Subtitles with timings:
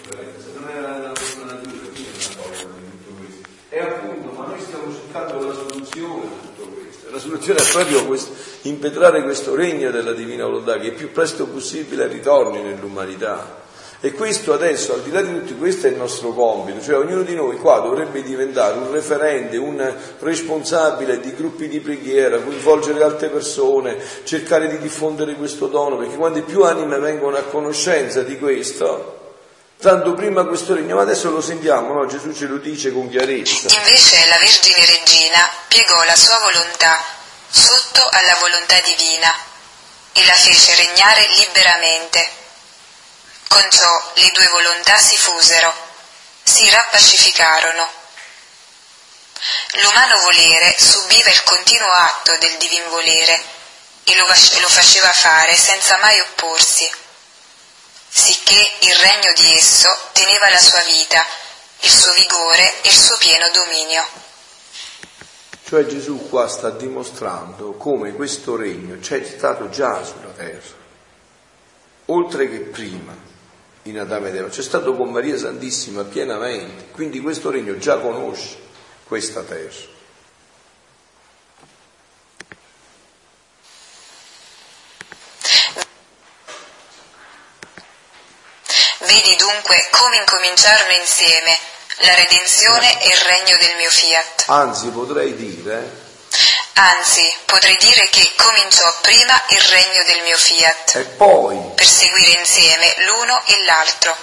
[0.00, 3.48] sofferenza, non era nella nostra natura, quindi è una paura di tutto questo.
[3.68, 7.10] E appunto, ma noi stiamo cercando la soluzione a tutto questo.
[7.10, 8.32] La soluzione è proprio questo,
[8.62, 13.58] impetrare questo regno della divina volontà che il più presto possibile ritorni nell'umanità.
[14.02, 17.20] E questo adesso, al di là di tutto, questo è il nostro compito, cioè ognuno
[17.20, 23.28] di noi qua dovrebbe diventare un referente, un responsabile di gruppi di preghiera, coinvolgere altre
[23.28, 29.19] persone, cercare di diffondere questo dono, perché quando più anime vengono a conoscenza di questo,
[29.80, 32.06] tanto prima questo regno, ma adesso lo sentiamo, no?
[32.06, 33.68] Gesù ce lo dice con chiarezza.
[33.74, 37.02] Invece la Vergine Regina piegò la sua volontà
[37.50, 39.34] sotto alla volontà divina
[40.12, 42.38] e la fece regnare liberamente
[43.48, 45.74] con ciò le due volontà si fusero,
[46.42, 47.98] si rappacificarono.
[49.82, 53.42] L'umano volere subiva il continuo atto del divin volere
[54.04, 56.88] e lo, faceva fare senza mai opporsi,
[58.10, 61.24] sicché il regno di esso teneva la sua vita,
[61.80, 64.04] il suo vigore e il suo pieno dominio.
[65.64, 70.74] Cioè Gesù qua sta dimostrando come questo regno c'è stato già sulla terra,
[72.06, 73.16] oltre che prima
[73.84, 78.58] in Adamo ed Eva, c'è stato con Maria Santissima pienamente, quindi questo regno già conosce
[79.04, 79.98] questa terra.
[89.10, 91.58] Vedi dunque come incominciarono insieme
[91.96, 94.44] la redenzione e il regno del mio fiat.
[94.46, 96.08] Anzi, potrei dire
[96.74, 100.94] Anzi, potrei dire che cominciò prima il regno del mio fiat.
[100.94, 101.58] E poi?
[101.74, 104.16] Per seguire insieme l'uno e l'altro.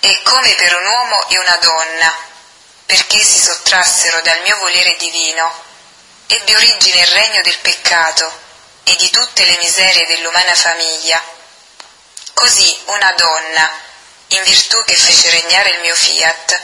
[0.00, 2.16] E come per un uomo e una donna,
[2.84, 5.52] perché si sottrassero dal mio volere divino,
[6.26, 8.40] ebbe origine il regno del peccato
[8.82, 11.42] e di tutte le miserie dell'umana famiglia.
[12.34, 13.70] Così una donna,
[14.28, 16.62] in virtù che fece regnare il mio fiat,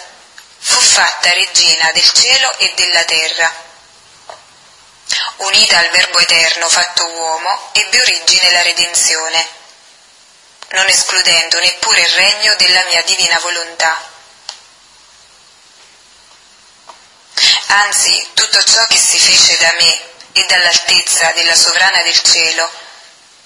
[0.59, 3.69] fu fatta regina del cielo e della terra.
[5.37, 9.49] Unita al Verbo eterno fatto uomo, ebbe origine la redenzione,
[10.71, 14.09] non escludendo neppure il regno della mia divina volontà.
[17.67, 20.01] Anzi, tutto ciò che si fece da me
[20.33, 22.71] e dall'altezza della sovrana del cielo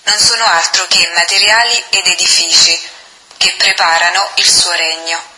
[0.05, 2.91] non sono altro che materiali ed edifici
[3.37, 5.33] che preparano il suo regno.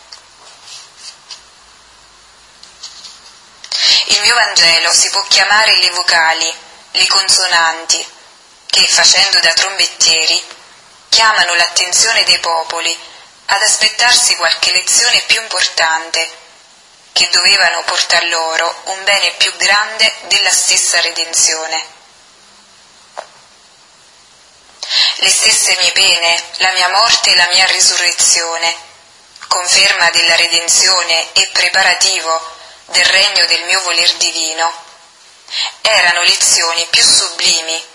[4.07, 6.53] Il mio Vangelo si può chiamare le vocali,
[6.91, 8.05] le consonanti,
[8.67, 10.43] che, facendo da trombettieri,
[11.09, 12.97] chiamano l'attenzione dei popoli
[13.45, 16.29] ad aspettarsi qualche lezione più importante,
[17.13, 21.96] che dovevano portar loro un bene più grande della stessa redenzione.
[25.17, 28.75] Le stesse mie pene, la mia morte e la mia risurrezione,
[29.47, 32.55] conferma della redenzione e preparativo
[32.85, 34.85] del regno del mio voler divino,
[35.81, 37.85] erano lezioni più sublimi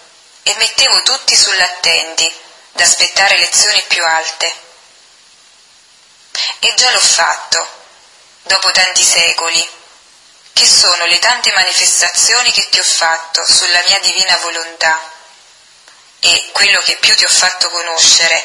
[0.43, 2.31] e mettevo tutti sull'attenti
[2.73, 4.55] d'aspettare lezioni più alte.
[6.61, 7.69] E già l'ho fatto,
[8.43, 9.67] dopo tanti secoli,
[10.53, 15.21] che sono le tante manifestazioni che ti ho fatto sulla mia divina volontà.
[16.25, 18.41] E quello che più ti ho fatto conoscere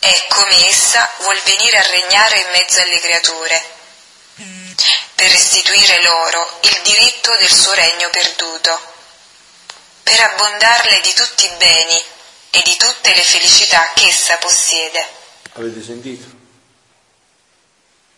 [0.00, 3.74] è come essa vuol venire a regnare in mezzo alle creature
[5.14, 8.78] per restituire loro il diritto del suo regno perduto,
[10.02, 12.02] per abbondarle di tutti i beni
[12.50, 15.04] e di tutte le felicità che essa possiede.
[15.54, 16.26] Avete sentito?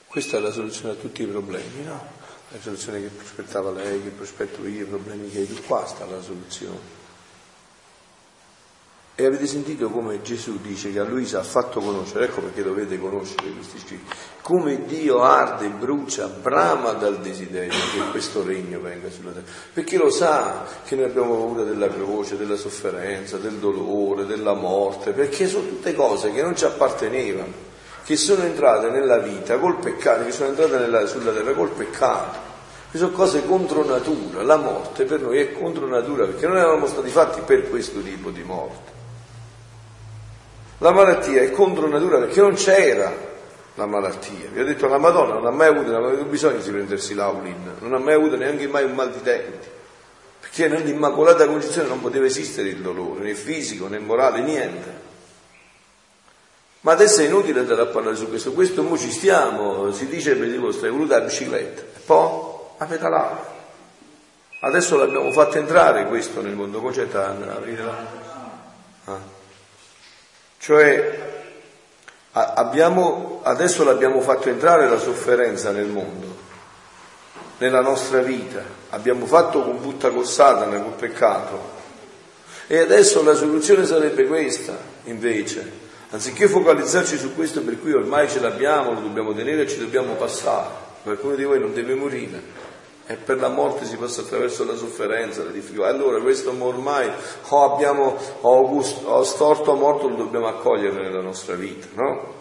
[0.08, 2.16] Questa è la soluzione a tutti i problemi, no?
[2.48, 6.04] La soluzione che prospettava lei, che prospetto io, i problemi che hai tu, qua sta
[6.04, 6.97] la soluzione.
[9.20, 13.00] E avete sentito come Gesù dice che a Luisa ha fatto conoscere, ecco perché dovete
[13.00, 19.32] conoscere questi scritti, come Dio arde, brucia, brama dal desiderio che questo regno venga sulla
[19.32, 19.46] terra.
[19.72, 25.10] Perché lo sa che noi abbiamo paura della croce, della sofferenza, del dolore, della morte,
[25.10, 27.52] perché sono tutte cose che non ci appartenevano,
[28.04, 32.38] che sono entrate nella vita col peccato, che sono entrate nella, sulla terra col peccato.
[32.88, 36.86] Queste sono cose contro natura, la morte per noi è contro natura perché non eravamo
[36.86, 38.97] stati fatti per questo tipo di morte.
[40.78, 43.12] La malattia è contro natura perché non c'era
[43.74, 44.48] la malattia.
[44.52, 47.76] Vi ho detto la Madonna non ha mai avuto, non aveva bisogno di prendersi l'aulin,
[47.80, 49.68] non ha mai avuto neanche mai un mal di denti,
[50.40, 55.06] perché nell'Immacolata Concezione non poteva esistere il dolore, né fisico né morale, niente.
[56.80, 60.36] Ma adesso è inutile andare a parlare su questo, questo mo ci stiamo, si dice
[60.36, 63.56] per di vostro, è voluta la bicicletta, e poi a pedalare.
[64.60, 67.18] Adesso l'abbiamo fatto entrare questo nel mondo, concetto.
[69.04, 69.36] Ah.
[70.58, 71.26] Cioè
[72.32, 76.36] abbiamo, adesso l'abbiamo fatto entrare la sofferenza nel mondo,
[77.58, 81.76] nella nostra vita, abbiamo fatto con butta con Satana, col peccato.
[82.66, 88.40] E adesso la soluzione sarebbe questa, invece, anziché focalizzarci su questo per cui ormai ce
[88.40, 90.86] l'abbiamo, lo dobbiamo tenere e ci dobbiamo passare.
[91.02, 92.67] Qualcuno di voi non deve morire.
[93.10, 95.90] E per la morte si passa attraverso la sofferenza, la difficoltà.
[95.90, 97.10] Allora questo ormai
[97.48, 102.36] o abbiamo o, o storto o morto lo dobbiamo accogliere nella nostra vita, no?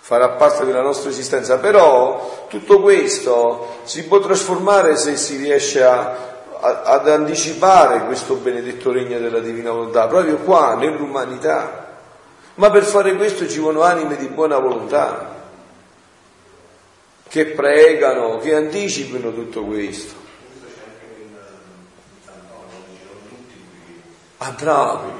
[0.00, 1.56] Farà parte della nostra esistenza.
[1.60, 6.14] Però tutto questo si può trasformare se si riesce a,
[6.60, 11.86] ad anticipare questo benedetto regno della divina volontà, proprio qua, nell'umanità.
[12.56, 15.40] Ma per fare questo ci vogliono anime di buona volontà
[17.32, 20.12] che pregano, che anticipino tutto questo.
[24.36, 25.14] Ah, bravo,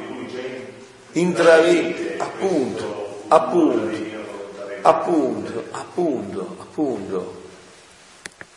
[1.12, 3.96] intravede, appunto, appunto,
[4.82, 7.42] appunto, appunto, appunto.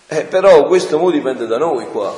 [0.07, 2.13] Eh, però questo mo dipende da noi qua.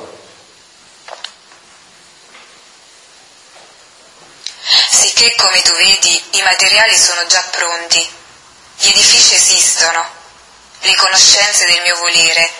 [4.90, 8.04] Sicché come tu vedi i materiali sono già pronti,
[8.80, 10.17] gli edifici esistono,
[10.80, 12.50] le conoscenze del mio volere,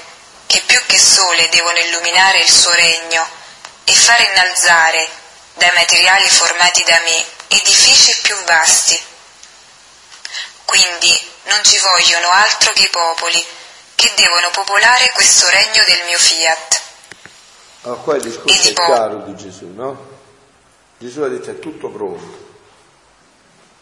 [0.47, 3.26] che più che sole devono illuminare il suo regno
[3.85, 5.09] e fare innalzare
[5.55, 8.99] dai materiali formati da me edifici più vasti.
[10.65, 13.44] Quindi non ci vogliono altro che i popoli
[13.94, 16.81] che devono popolare questo regno del mio fiat.
[17.82, 20.17] Allora, qua il discorso è chiaro di Gesù, no?
[20.99, 22.47] Gesù ha detto è tutto pronto.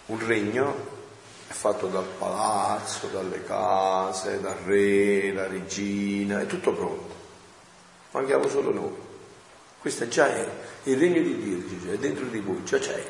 [0.06, 0.95] Un regno
[1.56, 7.14] fatto dal palazzo, dalle case, dal re, la regina, è tutto pronto.
[8.10, 8.94] Manchiamo solo noi.
[9.78, 10.48] Questo già è
[10.84, 13.02] il regno di Dio, è dentro di voi, già c'è.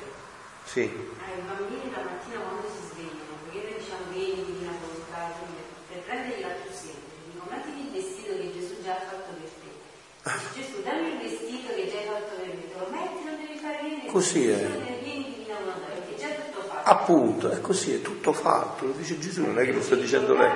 [0.64, 0.80] Sì.
[0.80, 5.34] I bambini la mattina quando si svegliano, perché noi diciamo vieni di una volontà,
[5.88, 9.50] per prendergli la più semplice, dico mettiti il vestito che Gesù già ha fatto per
[9.58, 9.70] te.
[10.54, 13.58] Gesù dammi il vestito che già hai fatto per me, te lo metti, non devi
[13.58, 14.06] fare niente.
[14.06, 14.85] Così è.
[16.88, 20.34] Appunto, è così, è tutto fatto, lo dice Gesù, non è che lo sta dicendo
[20.34, 20.52] lei.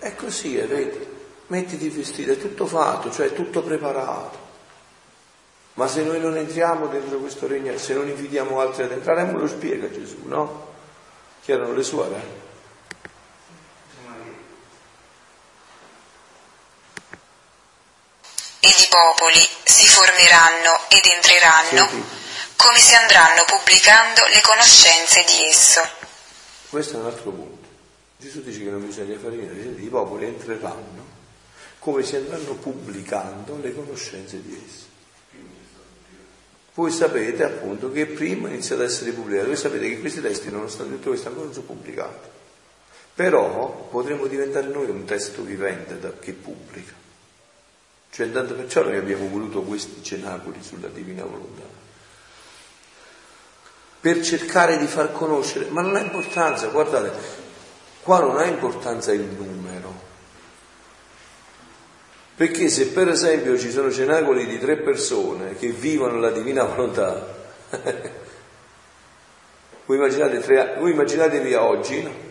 [0.00, 1.06] È così, è, vedi,
[1.46, 4.38] mettiti il vestito, è tutto fatto, cioè è tutto preparato.
[5.74, 9.38] Ma se noi non entriamo dentro questo regno, se non invitiamo altri ad entrare, me
[9.38, 10.72] lo spiega Gesù, no?
[11.42, 12.38] Chi erano le suore?
[18.58, 21.88] E i popoli si formeranno ed entreranno.
[21.88, 22.19] Senti
[22.60, 25.80] come si andranno pubblicando le conoscenze di esso.
[26.68, 27.68] Questo è un altro punto.
[28.18, 31.18] Gesù dice che non bisogna fare niente, i popoli entreranno
[31.78, 34.88] come si andranno pubblicando le conoscenze di esso.
[36.74, 40.96] Voi sapete appunto che prima inizia ad essere pubblicato, voi sapete che questi testi, nonostante
[40.96, 42.28] tutto questo, ancora non sono pubblicati.
[43.14, 46.92] Però potremmo diventare noi un testo vivente da, che pubblica.
[48.10, 51.79] Cioè, intanto perciò noi abbiamo voluto questi cenacoli sulla divina volontà
[54.00, 57.12] per cercare di far conoscere, ma non ha importanza, guardate,
[58.02, 60.08] qua non ha importanza il numero.
[62.34, 67.36] Perché se per esempio ci sono cenacoli di tre persone che vivono la divina volontà,
[69.84, 72.28] voi, immaginate tre, voi immaginatevi oggi, no?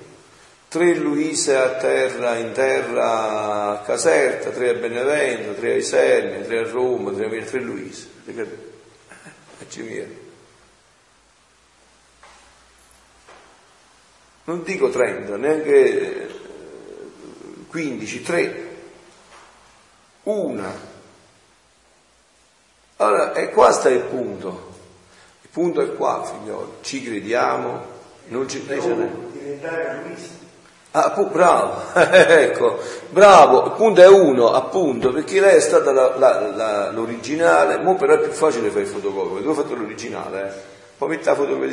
[0.68, 6.60] tre Luise a terra, in terra a Caserta, tre a Benevento, tre a Isernia, tre
[6.60, 8.08] a Roma, tre a tre Luise.
[9.62, 10.29] Eh,
[14.50, 16.28] non dico 30, neanche
[17.70, 18.68] 15, 3,
[20.24, 20.88] una.
[22.96, 24.78] Allora, e qua sta il punto.
[25.44, 26.72] Il punto è qua, figlioli.
[26.82, 27.86] Ci crediamo,
[28.30, 29.30] non ci crediamo.
[29.32, 30.38] Diventare.
[30.92, 32.80] Ah, bravo, ecco,
[33.12, 37.96] bravo, il punto è uno, appunto, perché lei è stata la, la, la, l'originale, mo
[37.96, 40.52] però è più facile fare il fotocopio, tu hai fatto l'originale, eh.
[40.98, 41.70] poi metti la fotocopia,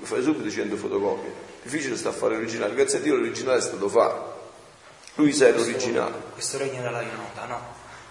[0.00, 1.48] fai subito dicendo fotocopia.
[1.68, 4.52] Difficile sta a fare l'originale, grazie a Dio l'originale è stato fatto.
[5.16, 6.14] Lui sa l'originale.
[6.32, 7.60] Questo regno della nota, no?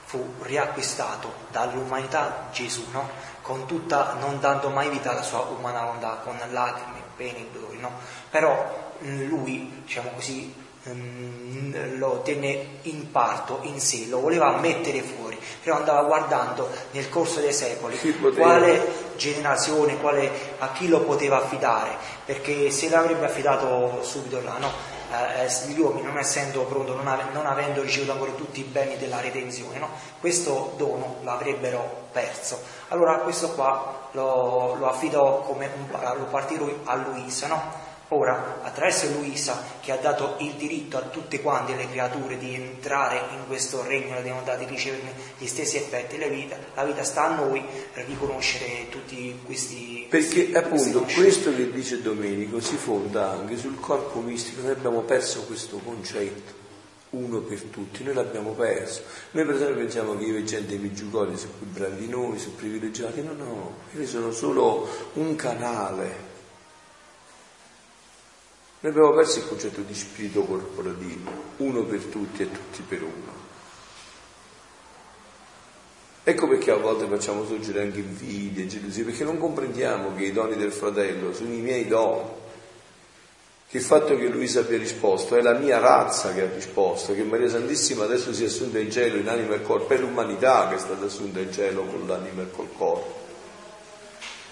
[0.06, 3.10] Fu riacquistato dall'umanità Gesù, no?
[3.42, 7.80] Con tutta, non dando mai vita alla sua umana volontà, con lacrime, pene e dolori,
[7.80, 7.94] no?
[8.30, 10.54] Però mm, lui, diciamo così,
[10.94, 17.10] mm, lo tenne in parto in sé, lo voleva mettere fuori, però andava guardando nel
[17.10, 17.98] corso dei secoli
[18.36, 20.30] quale generazione, quale,
[20.60, 24.96] a chi lo poteva affidare, perché se l'avrebbe affidato subito là, no?
[25.12, 28.98] eh, gli uomini non essendo pronti, non, ave, non, avendo ricevuto ancora tutti i beni
[28.98, 29.90] della redenzione, no?
[30.20, 32.62] questo dono l'avrebbero perso.
[32.90, 37.86] Allora questo qua lo, lo affidò come un, lo partirò a Luisa, no?
[38.10, 43.18] Ora, attraverso Luisa, che ha dato il diritto a tutte quante le creature di entrare
[43.34, 47.26] in questo regno della divinità, di ricevere gli stessi effetti della vita, la vita sta
[47.26, 47.62] a noi
[47.92, 50.08] per riconoscere tutti questi...
[50.10, 55.44] Perché appunto questo che dice Domenico si fonda anche sul corpo mistico, noi abbiamo perso
[55.44, 56.56] questo concetto
[57.10, 59.02] uno per tutti, noi l'abbiamo perso.
[59.32, 62.38] Noi per esempio pensiamo che io e gente di Giugori sono più bravi di noi,
[62.38, 66.27] sono privilegiati, no, no, io sono solo un canale
[68.88, 73.36] noi abbiamo perso il concetto di spirito corporativo, uno per tutti e tutti per uno.
[76.24, 80.56] Ecco perché a volte facciamo sorgere anche invidia gelosia, perché non comprendiamo che i doni
[80.56, 82.30] del fratello sono i miei doni,
[83.70, 87.24] che il fatto che Luisa abbia risposto è la mia razza che ha risposto, che
[87.24, 90.76] Maria Santissima adesso si è assunta in cielo in anima e corpo, è l'umanità che
[90.76, 93.26] è stata assunta in cielo con l'anima e col corpo.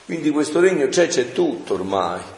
[0.06, 2.35] Quindi questo regno c'è, c'è tutto ormai.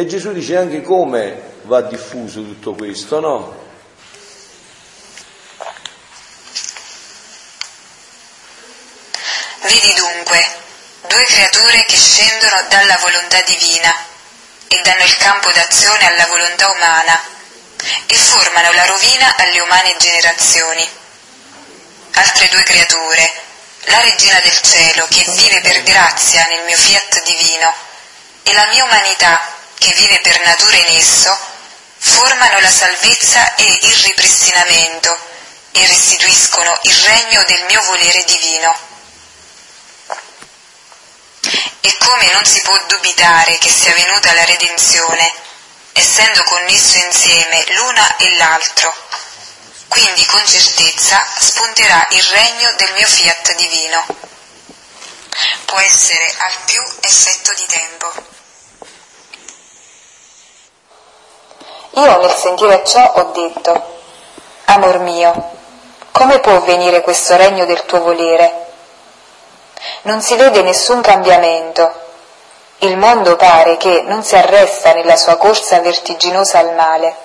[0.00, 3.66] E Gesù dice anche come va diffuso tutto questo, no?
[9.62, 10.46] Vedi dunque
[11.08, 13.92] due creature che scendono dalla volontà divina
[14.68, 17.20] e danno il campo d'azione alla volontà umana
[18.06, 20.88] e formano la rovina alle umane generazioni.
[22.12, 23.32] Altre due creature,
[23.86, 27.74] la regina del cielo che vive per grazia nel mio fiat divino
[28.44, 31.36] e la mia umanità che vive per natura in esso,
[31.98, 35.18] formano la salvezza e il ripristinamento
[35.72, 38.86] e restituiscono il regno del mio volere divino.
[41.80, 45.32] E come non si può dubitare che sia venuta la redenzione,
[45.92, 48.94] essendo connesso insieme l'una e l'altro,
[49.88, 54.06] quindi con certezza spunterà il regno del mio fiat divino.
[55.64, 58.36] Può essere al più effetto di tempo.
[61.90, 63.96] Io nel sentire ciò ho detto,
[64.66, 65.50] Amor mio,
[66.12, 68.66] come può venire questo regno del tuo volere?
[70.02, 72.06] Non si vede nessun cambiamento.
[72.78, 77.16] Il mondo pare che non si arresta nella sua corsa vertiginosa al male.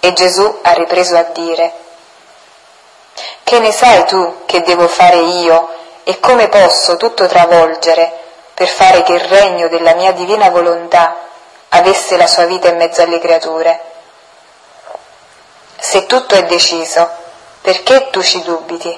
[0.00, 1.72] E Gesù ha ripreso a dire,
[3.42, 5.68] Che ne sai tu che devo fare io
[6.04, 8.12] e come posso tutto travolgere
[8.54, 11.16] per fare che il regno della mia divina volontà
[11.74, 13.80] avesse la sua vita in mezzo alle creature.
[15.78, 17.08] Se tutto è deciso,
[17.60, 18.96] perché tu ci dubiti?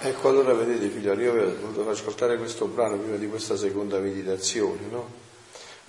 [0.00, 3.98] Ecco, allora vedete figlioli, io vi ho voluto ascoltare questo brano prima di questa seconda
[3.98, 5.10] meditazione, no?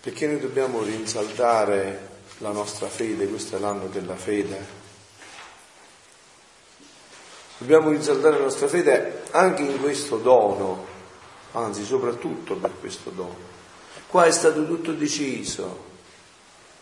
[0.02, 4.78] Perché noi dobbiamo rinsaldare la nostra fede, questo è l'anno della fede.
[7.60, 10.86] Dobbiamo rinsaldare la nostra fede anche in questo dono,
[11.52, 13.49] anzi soprattutto per questo dono.
[14.10, 15.86] Qua è stato tutto deciso.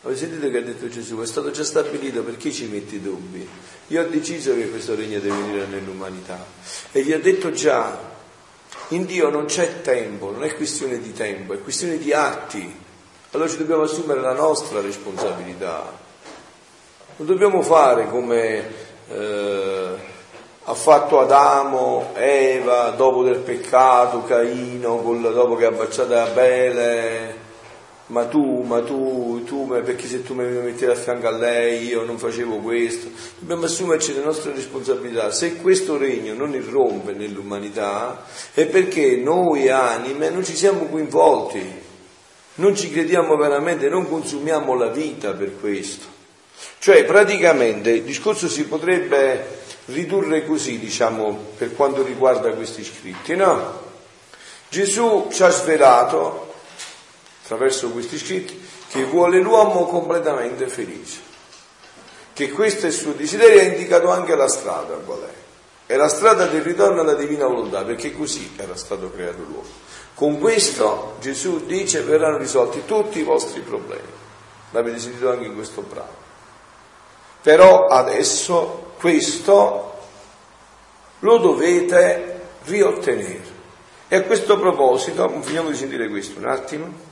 [0.03, 1.19] Avete sentito che ha detto Gesù?
[1.19, 3.45] È stato già stabilito, perché ci metti dubbi?
[3.87, 6.45] Io ho deciso che questo regno deve venire nell'umanità.
[6.93, 7.99] E gli ho detto già,
[8.89, 12.73] in Dio non c'è tempo, non è questione di tempo, è questione di atti.
[13.31, 15.99] Allora ci dobbiamo assumere la nostra responsabilità.
[17.17, 18.85] Non dobbiamo fare come...
[19.09, 20.15] Eh,
[20.69, 27.35] ha fatto Adamo, Eva, dopo del peccato, Caino, dopo che ha baciato Abele,
[28.07, 32.03] ma tu, ma tu, tu, perché se tu mi mettevi a fianco a lei io
[32.03, 33.07] non facevo questo.
[33.39, 35.31] Dobbiamo assumerci le nostre responsabilità.
[35.31, 41.63] Se questo regno non irrompe nell'umanità è perché noi anime non ci siamo coinvolti,
[42.55, 46.15] non ci crediamo veramente, non consumiamo la vita per questo.
[46.79, 53.85] Cioè praticamente il discorso si potrebbe ridurre così, diciamo, per quanto riguarda questi scritti, no?
[54.69, 56.53] Gesù ci ha svelato,
[57.43, 61.19] attraverso questi scritti, che vuole l'uomo completamente felice,
[62.33, 65.35] che questo è il suo desiderio, ha indicato anche la strada qual è.
[65.87, 69.85] È la strada del ritorno alla divina volontà, perché così era stato creato l'uomo.
[70.13, 74.09] Con questo Gesù dice verranno risolti tutti i vostri problemi.
[74.71, 76.25] L'avete sentito anche in questo brano.
[77.41, 79.95] Però adesso questo
[81.19, 83.55] lo dovete riottenere.
[84.07, 87.05] E a questo proposito, finiamo di sentire questo un attimo.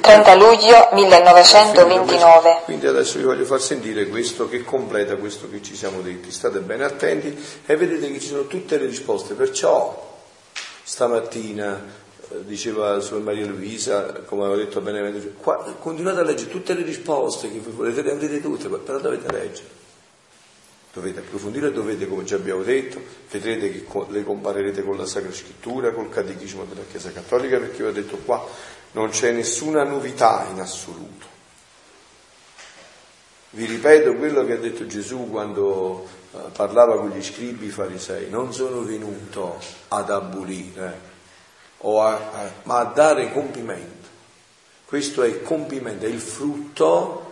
[0.00, 2.60] 30 luglio 1929.
[2.64, 6.30] Quindi adesso vi voglio far sentire questo che completa questo che ci siamo detti.
[6.30, 9.34] State bene attenti e vedete che ci sono tutte le risposte.
[9.34, 10.06] Perciò
[10.82, 12.06] stamattina
[12.40, 15.32] diceva Suor Maria Luisa, come aveva detto Benevento,
[15.78, 19.76] continuate a leggere tutte le risposte che volete, le avrete tutte, però dovete leggere.
[20.92, 25.92] Dovete approfondire, dovete, come già abbiamo detto, vedrete che le comparerete con la Sacra Scrittura,
[25.92, 28.44] col Catechismo della Chiesa Cattolica, perché vi ho detto qua
[28.92, 31.26] non c'è nessuna novità in assoluto.
[33.50, 38.52] Vi ripeto quello che ha detto Gesù quando eh, parlava con gli scribi farisei, non
[38.52, 39.58] sono venuto
[39.88, 41.07] ad abolire,
[41.82, 44.06] a, a, ma a dare compimento.
[44.84, 47.27] Questo è il compimento, è il frutto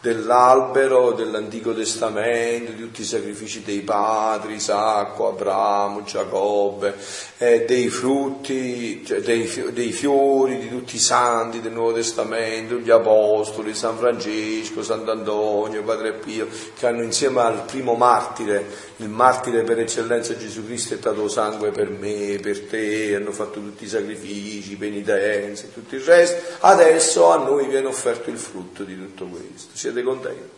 [0.00, 6.94] dell'albero dell'Antico Testamento, di tutti i sacrifici dei padri, Isacco, Abramo, Giacobbe,
[7.36, 12.90] eh, dei frutti, cioè dei, dei, fiori di tutti i santi del Nuovo Testamento, gli
[12.90, 19.80] Apostoli, San Francesco, Sant'Antonio, Padre Pio, che hanno insieme al primo martire, il martire per
[19.80, 24.76] eccellenza Gesù Cristo è dato sangue per me, per te, hanno fatto tutti i sacrifici,
[24.76, 30.02] penitenze tutto il resto, adesso a noi viene offerto il frutto di tutto questo siete
[30.02, 30.48] contenti?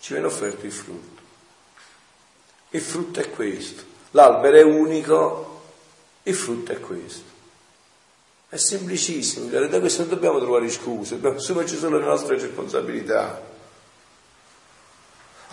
[0.00, 1.20] Ci viene offerto il frutto.
[2.70, 3.82] Il frutto è questo.
[4.12, 5.62] L'albero è unico,
[6.24, 7.30] il frutto è questo.
[8.48, 13.51] È semplicissimo, da questo non dobbiamo trovare scuse, dobbiamo assumerci solo le nostre responsabilità.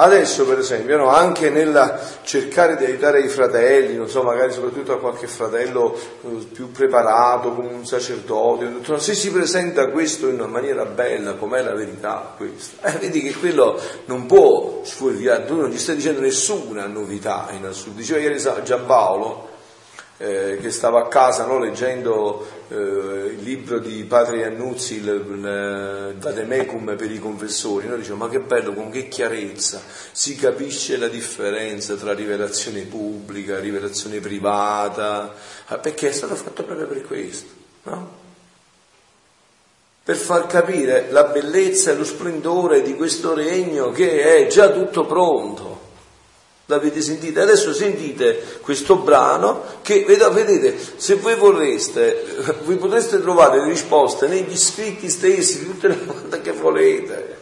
[0.02, 4.94] Adesso per esempio, no, anche nel cercare di aiutare i fratelli, non so, magari soprattutto
[4.94, 10.48] a qualche fratello eh, più preparato, come un sacerdote, se si presenta questo in una
[10.48, 15.70] maniera bella, com'è la verità questo, eh, vedi che quello non può sfuoriare, tu non
[15.70, 18.00] gli stai dicendo nessuna novità in assoluto.
[18.00, 19.50] Diceva ieri Giampaolo,
[20.22, 26.16] eh, che stava a casa no, leggendo eh, il libro di Padre Iannuzzi, il, il
[26.20, 27.96] Vademecum per i confessori, no?
[27.96, 34.20] diceva ma che bello, con che chiarezza si capisce la differenza tra rivelazione pubblica, rivelazione
[34.20, 35.34] privata,
[35.68, 37.52] ah, perché è stato fatto proprio per questo,
[37.84, 38.18] no?
[40.04, 45.06] per far capire la bellezza e lo splendore di questo regno che è già tutto
[45.06, 45.79] pronto.
[46.70, 47.42] L'avete sentito?
[47.42, 52.24] Adesso sentite questo brano che, vedete, se voi vorreste,
[52.64, 57.38] voi potreste trovare le risposte negli scritti stessi tutte le domande che volete.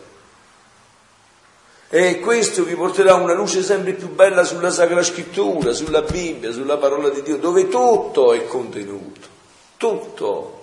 [1.89, 6.77] E questo vi porterà una luce sempre più bella sulla Sacra Scrittura, sulla Bibbia, sulla
[6.77, 9.27] parola di Dio, dove tutto è contenuto.
[9.75, 10.56] Tutto.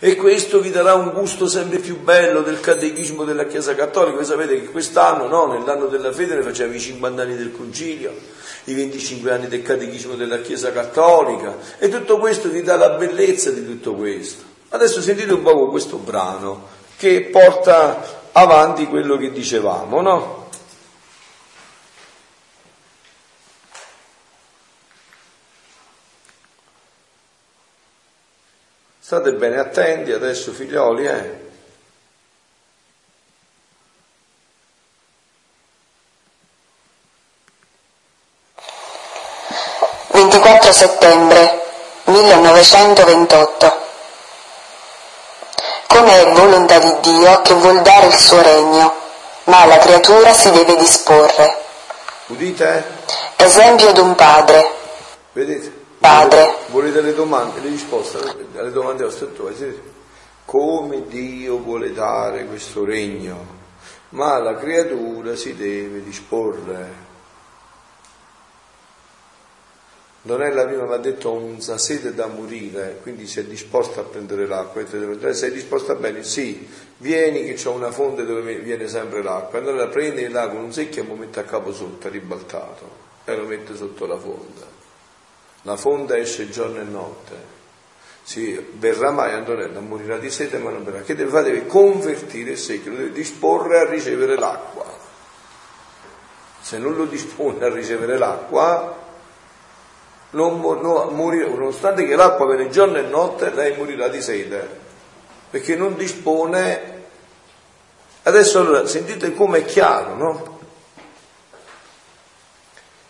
[0.00, 4.14] E questo vi darà un gusto sempre più bello del catechismo della Chiesa Cattolica.
[4.14, 8.14] Voi sapete che quest'anno, no, nell'anno della fede, ne facciamo i 50 anni del Concilio,
[8.64, 13.50] i 25 anni del catechismo della Chiesa Cattolica, e tutto questo vi dà la bellezza
[13.50, 14.44] di tutto questo.
[14.68, 20.37] Adesso sentite un po' questo brano che porta avanti quello che dicevamo, no?
[29.08, 31.46] State bene attenti adesso figlioli, eh?
[40.12, 41.62] «24 settembre
[42.04, 43.76] 1928
[45.86, 48.94] Come è volontà di Dio che vuol dare il suo regno,
[49.44, 51.56] ma la creatura si deve disporre.
[52.26, 52.84] Udite?
[53.36, 54.70] Esempio di un padre.
[55.32, 55.77] Vedete?
[55.98, 56.54] Padre.
[56.70, 58.18] Volete le domande, le risposte
[58.56, 59.32] alle domande vostre
[60.44, 63.56] Come Dio vuole dare questo regno,
[64.10, 67.06] ma la creatura si deve disporre.
[70.22, 74.04] Non è la prima, mi ha detto una sete da morire, quindi è disposta a
[74.04, 74.82] prendere l'acqua.
[75.32, 76.22] Sei disposta bene?
[76.22, 79.58] Sì, vieni che c'è una fonte dove viene sempre l'acqua.
[79.58, 82.88] Allora prendi l'acqua con un secchio e lo mette a capo sotto, ribaltato,
[83.24, 84.77] e lo mette sotto la fonda
[85.68, 87.56] la fonda esce giorno e notte.
[88.22, 91.02] Si verrà mai Antonella, morirà di sete ma non verrà.
[91.02, 91.44] Che deve fare?
[91.44, 94.86] Deve convertire il secchio, deve disporre a ricevere l'acqua.
[96.60, 98.96] Se non lo dispone a ricevere l'acqua,
[100.30, 104.66] non, no, morirà, nonostante che l'acqua viene giorno e notte, lei morirà di sete,
[105.50, 106.96] perché non dispone.
[108.22, 110.57] Adesso allora sentite come è chiaro, no?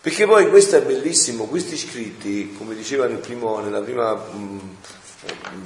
[0.09, 4.77] Perché poi questo è bellissimo, questi scritti, come diceva nel primo, nella prima mh,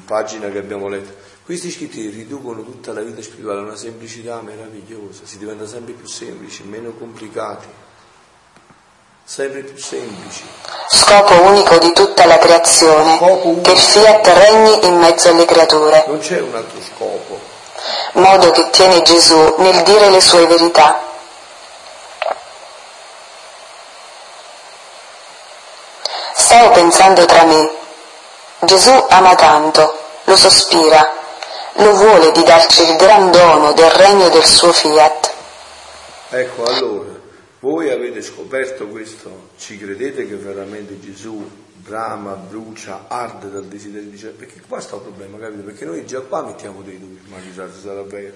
[0.06, 1.14] pagina che abbiamo letto,
[1.46, 6.06] questi scritti riducono tutta la vita spirituale a una semplicità meravigliosa, si diventa sempre più
[6.08, 7.68] semplici, meno complicati,
[9.24, 10.44] sempre più semplici.
[10.90, 13.18] Scopo unico di tutta la creazione,
[13.62, 16.04] che fiat regni in mezzo alle creature.
[16.06, 17.40] Non c'è un altro scopo.
[18.16, 21.12] Modo che tiene Gesù nel dire le sue verità
[26.54, 27.68] Stavo pensando tra me,
[28.60, 29.92] Gesù ama tanto,
[30.26, 31.12] lo sospira,
[31.78, 35.34] lo vuole di darci il gran dono del regno del suo fiat.
[36.30, 37.10] Ecco, allora,
[37.60, 44.18] voi avete scoperto questo, ci credete che veramente Gesù brama, brucia, arde dal desiderio di
[44.20, 44.34] cielo?
[44.34, 45.64] Perché qua sta il problema, capito?
[45.64, 48.36] Perché noi già qua mettiamo dei dubbi, ma chissà se sarà vero.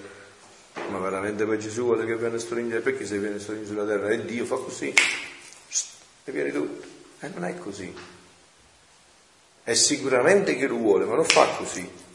[0.88, 3.84] Ma veramente per Gesù vuole che viene a stringere, perché se viene a stringere sulla
[3.84, 4.92] terra e Dio fa così,
[6.24, 6.87] e viene tutto.
[7.20, 7.94] E non è così.
[9.62, 12.06] È sicuramente che lo vuole, ma non fa così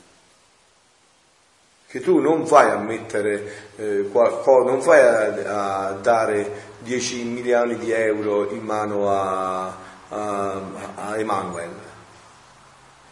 [1.93, 7.77] che tu non vai a mettere eh, qualcosa, non vai a, a, dare 10 milioni
[7.77, 9.77] di euro in mano a,
[10.09, 10.61] a,
[10.95, 11.91] a Emanuele.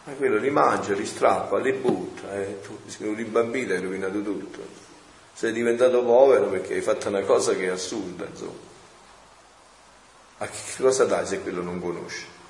[0.02, 3.82] Ma quello li mangia, li strappa, li butta, eh, tu sei un rimbambito e hai
[3.82, 4.58] rovinato tutto.
[5.32, 8.70] Sei diventato povero perché hai fatto una cosa che è assurda, insomma.
[10.42, 12.40] A che cosa dai se quello non conosce?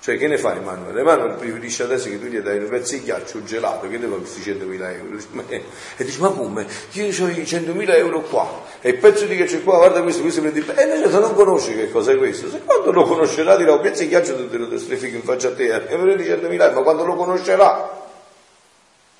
[0.00, 1.00] Cioè che ne fa Emanuele?
[1.00, 4.40] Emanuele preferisce adesso che tu gli dai un pezzo di ghiaccio gelato, che fa questi
[4.50, 5.18] 100.000 euro?
[5.96, 6.66] E dice, ma come?
[6.92, 10.42] Io ho i 100.000 euro qua, e il pezzo di ghiaccio qua, guarda questo, questo
[10.42, 10.60] prende...
[10.74, 13.80] E noi se non conosce che cosa è questo, se quando lo conoscerà dirà un
[13.80, 16.82] pezzo di ghiaccio te lo strefichi in faccia a te, e prendi 100.000 euro, ma
[16.82, 18.06] quando lo conoscerà?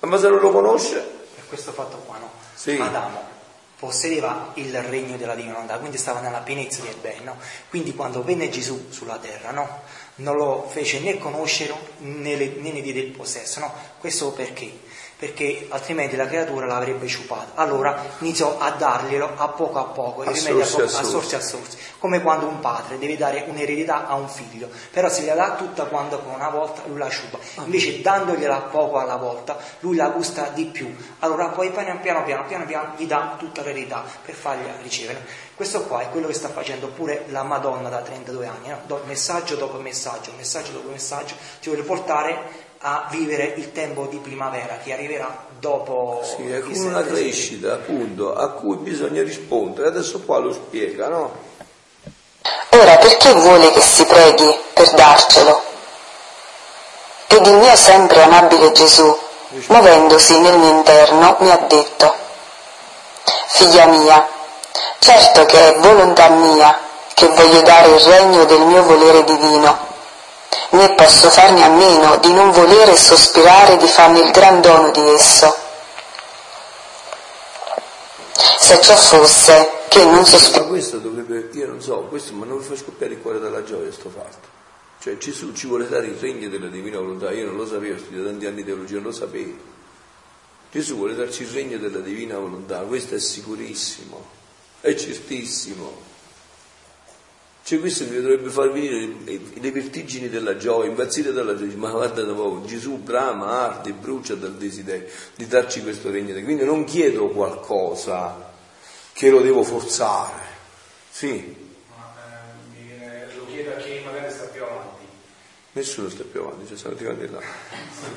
[0.01, 0.97] Ma se non lo conosce?
[1.35, 2.31] Per questo fatto qua, no?
[2.55, 2.77] Sì.
[2.79, 3.32] Adamo
[3.83, 7.37] possedeva il regno della divinità, quindi stava nella pienezza del bene, no?
[7.69, 9.81] Quindi quando venne Gesù sulla terra, no?
[10.17, 13.59] non lo fece né conoscere né ne diede il possesso.
[13.59, 13.75] No?
[13.99, 14.71] Questo perché?
[15.23, 17.53] Perché altrimenti la creatura l'avrebbe sciupata.
[17.55, 21.77] Allora iniziò a darglielo a poco a poco, a sorsi a, a, sorsi a sorsi,
[21.99, 25.85] come quando un padre deve dare un'eredità a un figlio, però se la dà tutta
[25.85, 30.49] quando con una volta lui la sciupa, invece dandogliela poco alla volta lui la gusta
[30.49, 34.67] di più, allora poi piano piano piano, piano, piano gli dà tutta l'eredità per fargli
[34.83, 35.25] ricevere.
[35.55, 39.01] Questo qua è quello che sta facendo pure la Madonna da 32 anni, no?
[39.05, 44.79] messaggio dopo messaggio, messaggio dopo messaggio, ti vuole portare a vivere il tempo di primavera
[44.83, 49.89] che arriverà dopo sì, è come una crescita appunto a cui bisogna rispondere.
[49.89, 51.51] Adesso qua lo spiega no?
[52.71, 55.63] ora perché vuole che si preghi per darcelo?
[57.29, 59.17] Ed il mio sempre amabile Gesù
[59.67, 62.15] muovendosi nel mio interno mi ha detto
[63.49, 64.41] figlia mia
[65.03, 66.79] Certo che è volontà mia
[67.15, 69.77] che voglio dare il regno del mio volere divino,
[70.73, 75.01] né posso farne a meno di non volere sospirare di farne il gran dono di
[75.01, 75.57] esso.
[78.59, 80.67] Se ciò fosse che non sospiro...
[80.67, 83.91] Questo dovrebbe, io non so, questo ma non mi fa scoppiare il cuore dalla gioia
[83.93, 84.61] sto fatto.
[85.01, 87.99] Cioè Gesù ci vuole dare il regno della divina volontà, io non lo sapevo, ho
[87.99, 89.71] studiato tanti anni di teologia, non lo sapevo.
[90.71, 94.41] Gesù vuole darci il regno della divina volontà, questo è sicurissimo
[94.83, 96.11] è certissimo.
[97.65, 102.23] Cioè questo mi dovrebbe far venire le vertigini della gioia, impazzire dalla gioia, ma guarda
[102.23, 106.33] da poco, Gesù brama, arde, brucia dal desiderio di darci questo regno.
[106.43, 108.51] Quindi non chiedo qualcosa
[109.13, 110.43] che lo devo forzare.
[111.09, 111.55] Sì.
[111.89, 112.15] Ma
[112.77, 115.07] eh, lo chiedo a chi magari sta più avanti.
[115.73, 117.41] Nessuno sta più avanti, cioè sono arrivati là.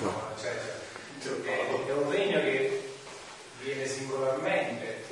[0.01, 0.59] No, cioè,
[1.21, 2.89] cioè, è un regno che
[3.61, 5.03] viene singolarmente,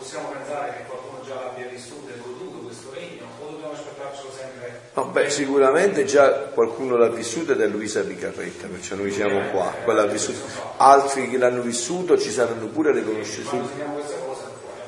[0.00, 4.80] possiamo pensare che qualcuno già l'abbia vissuto e goduto questo regno o dobbiamo aspettarcelo sempre?
[4.94, 9.74] No, beh, sicuramente già qualcuno l'ha vissuto ed è Luisa Picarretta, perciò noi siamo qua,
[9.84, 10.40] quella ha vissuto.
[10.78, 13.48] Altri che l'hanno vissuto ci saranno pure riconosciuti.
[13.48, 14.42] Quando teniamo questa cosa,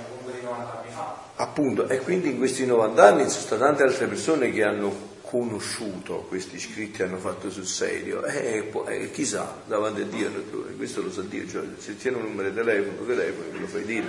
[0.08, 1.18] comunque di 90 anni fa.
[1.36, 5.10] Appunto, e quindi in questi 90 anni ci sono state tante altre persone che hanno
[5.32, 8.22] conosciuto questi scritti hanno fatto sul serio.
[8.26, 10.30] E eh, eh, chissà davanti a Dio
[10.76, 14.06] questo lo sa Dio cioè, se tiene un numero di telefono telefono lo fai dire.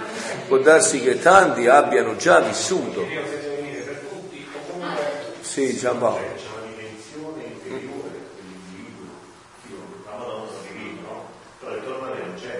[0.50, 3.08] Può darsi che tanti abbiano già vissuto.
[5.40, 6.52] Sì Giampaolo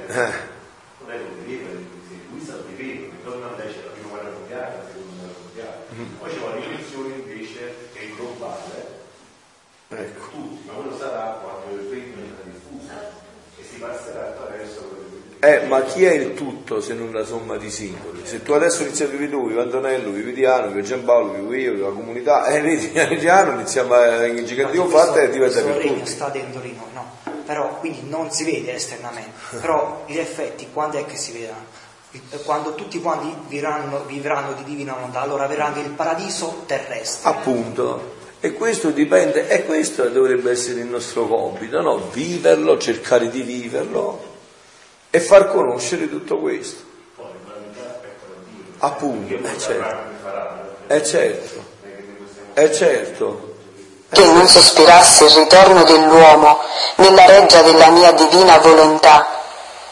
[0.08, 0.52] eh.
[6.20, 8.88] Poi c'è una dimensione invece che è globale,
[9.90, 10.30] ecco.
[10.30, 12.92] tutti, ma quello sarà quando il regno sarà diffuso
[13.58, 15.02] e si passerà attraverso
[15.40, 18.22] eh, ma chi è il tutto se non la somma di singoli?
[18.26, 21.74] Se tu adesso inizi a vivere tu, vivi Antonello, vivi Diano, vivi Giampaolo, vivo io,
[21.74, 26.00] vivo la comunità, e eh, vedi, piano iniziamo a ingigantire fatta e diventa per tutti.
[26.00, 27.12] Il sta dentro di noi, no?
[27.46, 31.82] Però, quindi non si vede esternamente, però gli effetti quando è che si vedranno?
[32.46, 37.28] quando tutti quanti vivranno, vivranno di divina volontà, allora verrà anche il paradiso terrestre.
[37.28, 38.22] Appunto.
[38.40, 42.10] E questo dipende, e questo dovrebbe essere il nostro compito, no?
[42.12, 44.32] Viverlo, cercare di viverlo
[45.16, 46.82] e far conoscere tutto questo.
[48.80, 49.98] Appunto, è certo.
[50.88, 51.64] È certo.
[52.54, 53.54] È certo.
[54.12, 56.58] che non sospirasse il ritorno dell'uomo
[56.96, 59.28] nella reggia della mia divina volontà,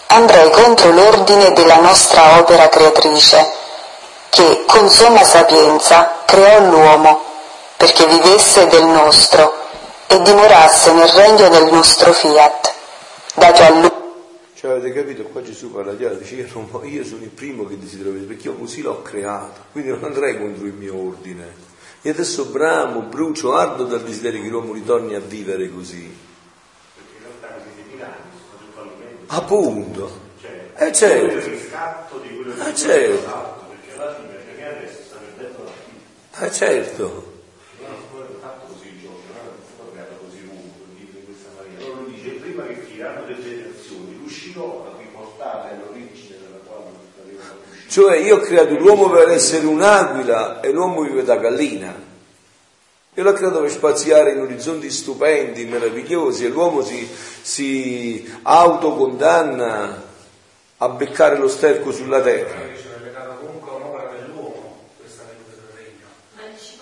[0.07, 3.47] andrei contro l'ordine della nostra opera creatrice,
[4.29, 7.21] che con somma sapienza creò l'uomo
[7.77, 9.53] perché vivesse del nostro
[10.07, 12.73] e dimorasse nel regno del nostro fiat,
[13.35, 14.00] dato a lui.
[14.61, 15.23] Cioè avete capito?
[15.23, 18.47] Qua Gesù parla chiaro, dice io sono, io sono il primo che desidero vedere, perché
[18.47, 21.51] io così l'ho creato, quindi non andrei contro il mio ordine.
[22.03, 26.07] E adesso bramo, brucio, ardo dal desiderio che l'uomo ritorni a vivere così.
[26.93, 29.23] Perché in realtà questi dinamici sono tutto fallimenti.
[29.25, 30.19] Appunto.
[30.39, 31.37] Cioè, Eh certo.
[31.37, 33.27] il riscatto di quello che Eh certo.
[33.27, 36.45] fatto, perché alla fine perché adesso sta perdendo la vita.
[36.45, 37.33] Eh certo.
[37.79, 37.95] Non
[38.67, 41.83] così non così lungo, in questa maniera.
[41.83, 43.80] Allora lui dice, prima che finiranno le generazioni,
[44.51, 47.89] riuscirò a riportare all'origine dalla quale uscito.
[47.89, 52.09] Cioè io ho creato l'uomo per essere un'aquila e l'uomo vive da gallina.
[53.13, 57.09] Io l'ho creato per spaziare in orizzonti stupendi, meravigliosi e l'uomo si,
[57.41, 60.09] si autocondanna
[60.77, 62.89] a beccare lo sterco sulla terra.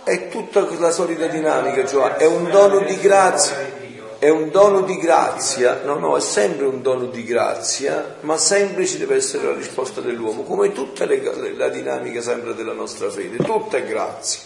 [0.04, 3.79] È tutta la solita dinamica, cioè è un dono di grazia,
[4.20, 8.86] è un dono di grazia, no, no, è sempre un dono di grazia, ma sempre
[8.86, 13.38] ci deve essere la risposta dell'uomo, come tutta le- la dinamica sempre della nostra fede,
[13.38, 14.42] tutta è grazia.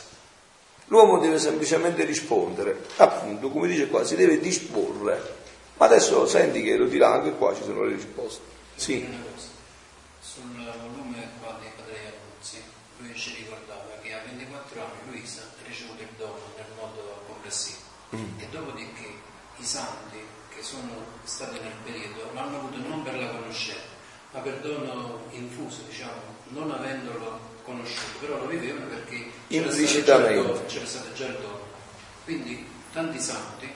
[0.87, 5.41] L'uomo deve semplicemente rispondere, appunto, come dice qua, si deve disporre.
[5.77, 8.41] Ma adesso senti che lo dirà anche qua, ci sono le risposte.
[8.75, 9.47] Sì, Una cosa,
[10.21, 12.61] sul volume qua dei Padre Annunzi,
[12.99, 17.81] lui ci ricordava che a 24 anni Luisa ha ricevuto il dono nel modo complessivo
[18.37, 19.31] e dopodiché
[19.73, 20.17] i santi
[20.53, 23.81] che sono stati nel periodo l'hanno avuto non per la conoscenza,
[24.31, 29.31] ma per dono infuso, diciamo, non avendolo conosciuto, però lo vivevano perché
[30.67, 31.71] c'era stato già il dono.
[32.23, 33.67] Quindi tanti santi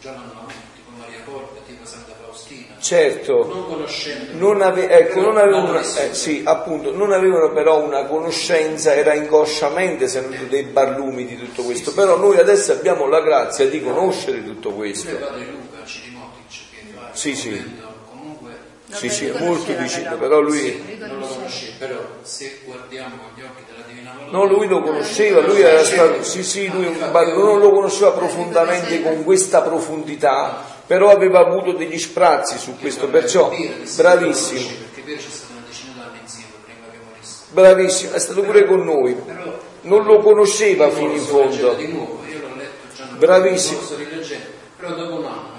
[0.00, 3.46] già l'hanno avuto, tipo Maria Corta, tipo Santa Faustina, certo.
[3.46, 8.94] non conoscendo Non, ave- ecco, non avevano, eh, sì, appunto, non avevano però una conoscenza,
[8.94, 13.82] era inconsciamente sentito dei barlumi di tutto questo, però noi adesso abbiamo la grazia di
[13.82, 15.16] conoscere tutto Pure questo.
[15.16, 17.80] padre Luca Cirimotic che fa Sì, sì.
[18.10, 18.50] comunque
[18.90, 23.42] Sì, sì, è molto vicino, però lui, non lo conosce, però se guardiamo con gli
[23.42, 27.34] occhi della Divina Volontà, no, lui lo conosceva, lui era stato, sì, sì, lui bar-
[27.34, 33.50] non lo conosceva profondamente con questa profondità, però aveva avuto degli sprazzi su questo, perciò,
[33.96, 34.68] bravissimo,
[37.52, 39.16] bravissimo, è stato pure con noi,
[39.82, 41.74] non lo conosceva fino in fondo.
[43.16, 43.80] Bravissimo.
[44.76, 45.50] però dopo un anno.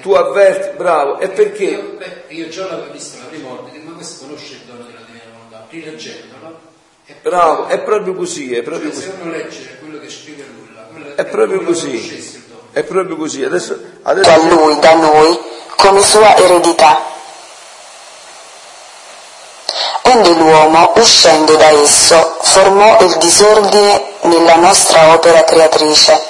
[0.00, 1.64] Tu avverti, bravo, e perché?
[1.64, 5.00] Io, beh, io già l'avevo visto la prima volta, ma questo conosce il dono della
[5.04, 6.60] Divina Volontà, rileggendolo.
[7.06, 9.20] è Bravo, è proprio così, è proprio Cioè, se così.
[9.20, 10.44] uno legge quello che scrive
[10.92, 12.42] quello È proprio così.
[12.74, 13.44] È proprio così.
[13.44, 15.40] Adesso, adesso lui da noi
[15.76, 17.00] come sua eredità.
[20.02, 26.20] Onde l'uomo, uscendo da esso, formò il disordine nella nostra opera creatrice.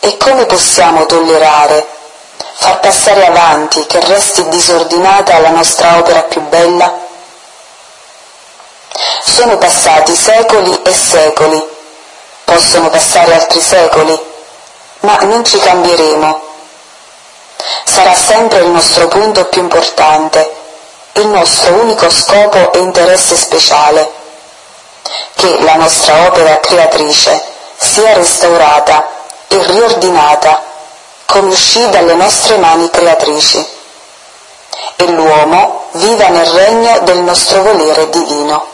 [0.00, 1.86] E come possiamo tollerare,
[2.54, 6.90] far passare avanti che resti disordinata la nostra opera più bella?
[9.24, 11.62] Sono passati secoli e secoli,
[12.44, 14.30] possono passare altri secoli,
[15.02, 16.50] ma non ci cambieremo.
[17.84, 20.50] Sarà sempre il nostro punto più importante,
[21.14, 24.10] il nostro unico scopo e interesse speciale,
[25.34, 27.42] che la nostra opera creatrice
[27.76, 29.06] sia restaurata
[29.48, 30.62] e riordinata
[31.26, 33.66] come uscì dalle nostre mani creatrici
[34.96, 38.70] e l'uomo viva nel regno del nostro volere divino.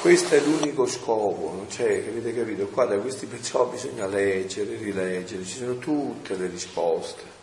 [0.00, 1.49] questo è l'unico scopo,
[1.80, 2.66] c'è, avete capito?
[2.66, 7.38] Qua da questi perciò bisogna leggere, rileggere, ci sono tutte le risposte.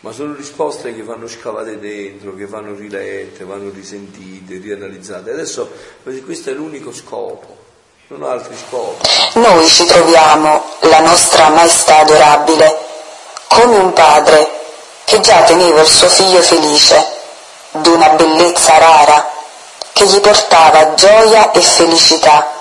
[0.00, 5.32] Ma sono risposte che vanno scavate dentro, che vanno rilette, vanno risentite, rianalizzate.
[5.32, 5.70] Adesso
[6.24, 7.56] questo è l'unico scopo,
[8.08, 9.08] non altri scopi.
[9.34, 12.76] Noi ci troviamo, la nostra maestà adorabile,
[13.48, 14.48] come un padre
[15.04, 17.04] che già teneva il suo figlio felice,
[17.72, 19.30] d'una bellezza rara,
[19.92, 22.60] che gli portava gioia e felicità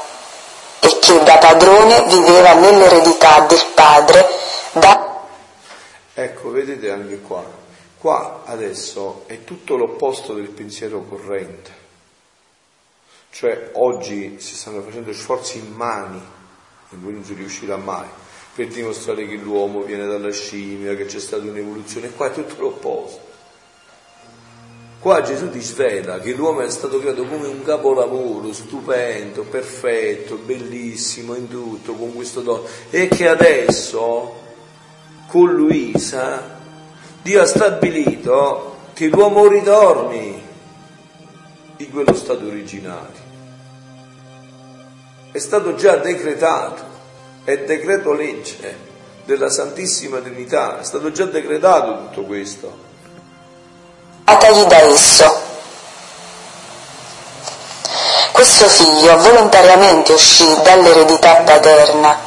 [0.81, 4.25] e che da padrone viveva nell'eredità del padre
[4.73, 5.11] da
[6.13, 7.43] Ecco, vedete anche qua.
[7.97, 11.79] Qua adesso è tutto l'opposto del pensiero corrente.
[13.31, 18.07] Cioè oggi si stanno facendo sforzi immani, e voi non si riuscirà mai,
[18.53, 22.11] per dimostrare che l'uomo viene dalla scimmia, che c'è stata un'evoluzione.
[22.11, 23.29] Qua è tutto l'opposto.
[25.01, 31.33] Qua Gesù ti svela che l'uomo è stato creato come un capolavoro stupendo, perfetto, bellissimo
[31.33, 34.39] in tutto, con questo dono, e che adesso
[35.25, 36.59] con Luisa
[37.19, 40.39] Dio ha stabilito che l'uomo ritorni
[41.77, 43.29] in quello stato originario.
[45.31, 46.83] È stato già decretato,
[47.43, 48.77] è decreto legge
[49.25, 52.89] della Santissima Trinità, è stato già decretato tutto questo
[54.25, 55.39] atagli da esso.
[58.31, 62.17] Questo figlio volontariamente uscì dall'eredità paterna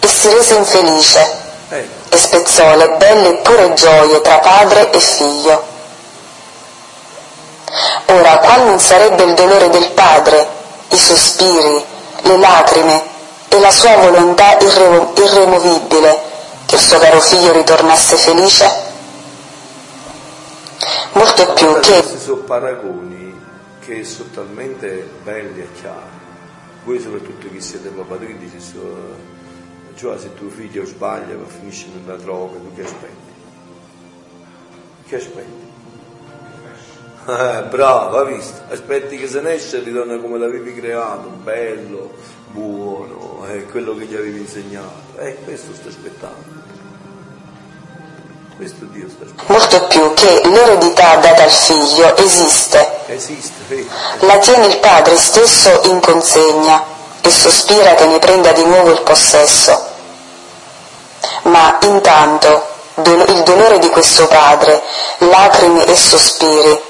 [0.00, 1.38] e si rese infelice
[2.08, 5.62] e spezzò le belle e pure gioie tra padre e figlio.
[8.06, 10.48] Ora, qual non sarebbe il dolore del padre,
[10.88, 11.84] i sospiri,
[12.22, 13.02] le lacrime
[13.48, 16.22] e la sua volontà irre- irremovibile
[16.66, 18.88] che il suo caro figlio ritornasse felice?
[21.12, 21.92] Molto più che...
[21.92, 23.34] Questi sono paragoni
[23.80, 26.18] che sono talmente belli e chiari.
[26.84, 28.58] Voi soprattutto che siete papadrini, dice,
[29.94, 33.32] cioè se tuo figlio sbaglia ma finisce nella droga, tu che aspetti?
[35.06, 35.68] Che aspetti?
[37.26, 38.62] Eh, bravo, hai visto?
[38.70, 42.12] Aspetti che se ne esce e ritorna come l'avevi creato, bello,
[42.50, 45.18] buono, è quello che gli avevi insegnato.
[45.18, 46.59] E eh, questo sto aspettando.
[49.46, 52.98] Molto più che l'eredità data al figlio esiste.
[54.20, 56.84] La tiene il padre stesso in consegna
[57.22, 59.88] e sospira che ne prenda di nuovo il possesso.
[61.42, 64.82] Ma intanto il dolore di questo padre,
[65.18, 66.82] lacrime e sospiri,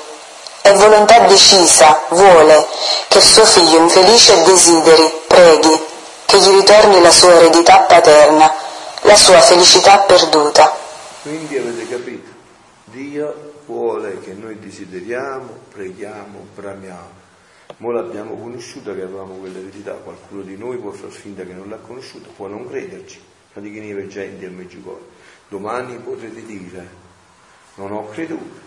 [0.63, 2.67] è volontà decisa, vuole
[3.07, 5.85] che suo figlio infelice desideri, preghi,
[6.25, 8.53] che gli ritorni la sua eredità paterna,
[9.03, 10.80] la sua felicità perduta.
[11.23, 12.31] Quindi avete capito,
[12.85, 17.19] Dio vuole che noi desideriamo, preghiamo, bramiamo.
[17.83, 21.77] Ora l'abbiamo conosciuta che avevamo quell'eredità, qualcuno di noi può far finta che non l'ha
[21.77, 23.21] conosciuta, può non crederci,
[23.53, 25.09] ma di che ne veggenti al Meggiugorio.
[25.49, 26.89] Domani potrete dire,
[27.75, 28.61] non ho creduto,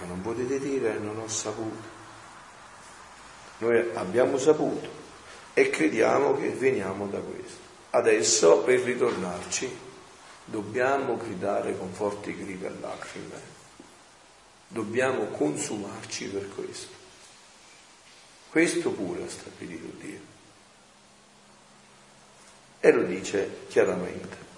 [0.00, 1.98] ma non potete dire non ho saputo.
[3.58, 4.88] Noi abbiamo saputo
[5.54, 7.68] e crediamo che veniamo da questo.
[7.90, 9.88] Adesso per ritornarci
[10.50, 13.40] dobbiamo gridare con forti grida e lacrime,
[14.66, 16.98] dobbiamo consumarci per questo.
[18.50, 20.20] Questo pure ha stabilito Dio.
[22.80, 24.48] E lo dice chiaramente.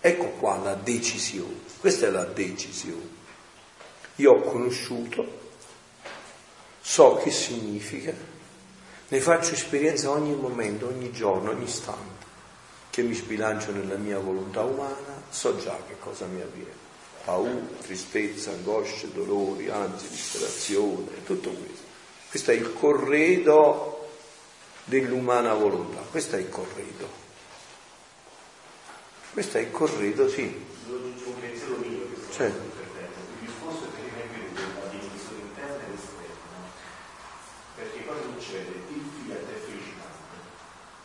[0.00, 3.20] Ecco qua la decisione, questa è la decisione.
[4.16, 5.40] Io ho conosciuto,
[6.80, 8.12] so che significa,
[9.08, 12.11] ne faccio esperienza ogni momento, ogni giorno, ogni istante
[12.92, 16.74] che mi sbilancio nella mia volontà umana, so già che cosa mi avviene.
[17.24, 21.86] Paura, tristezza, angoscia, dolori, ansia, disperazione, tutto questo.
[22.28, 24.10] Questo è il corredo
[24.84, 27.08] dell'umana volontà, questo è il corredo.
[29.32, 30.42] Questo è il corredo, sì.
[30.42, 32.60] Un pensiero mio che certo.
[32.60, 36.60] Il discorso è per esempio della dimensione interna ed esterna.
[37.74, 38.72] Perché cosa succede?
[38.92, 40.36] Il fiat è felicitante.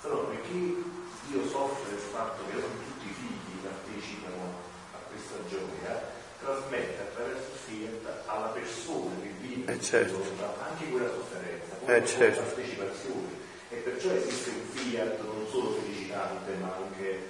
[0.01, 4.63] Però perché Dio soffre del fatto che non tutti i figli partecipano
[4.95, 6.07] a questa gioia,
[6.47, 10.23] trasmette attraverso il fiat alla persona che vive eh certo.
[10.63, 12.41] anche quella sofferenza, eh certo.
[12.41, 13.45] partecipazione.
[13.69, 17.21] E perciò esiste un fiat non solo felicitante ma anche eh,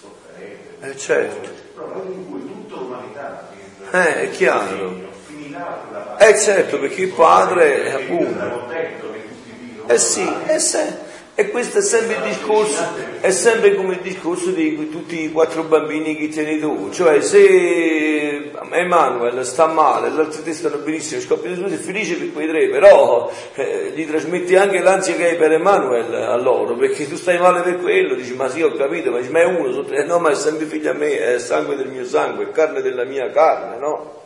[0.00, 0.86] sofferente.
[0.86, 1.50] Eh certo.
[1.74, 3.48] Però nel in cui tutta l'umanità
[3.90, 5.10] eh, è chiaro.
[5.26, 8.70] finirà Eh certo, perché il padre è appunto.
[9.86, 11.07] Eh sì, è sempre.
[11.40, 12.82] E questo è sempre il discorso,
[13.20, 16.90] è sempre come il discorso di tutti i quattro bambini che tieni tu.
[16.90, 22.32] Cioè se Emanuele sta male, gli altri tre stanno benissimo, scoppia di è felice per
[22.32, 27.08] quei tre, però eh, gli trasmetti anche l'ansia che hai per Emanuele a loro, perché
[27.08, 29.70] tu stai male per quello, dici ma sì ho capito, ma, dici, ma è uno,
[29.70, 32.50] sono tre, no ma è sempre figlio a me, è sangue del mio sangue, è
[32.50, 34.22] carne della mia carne, no?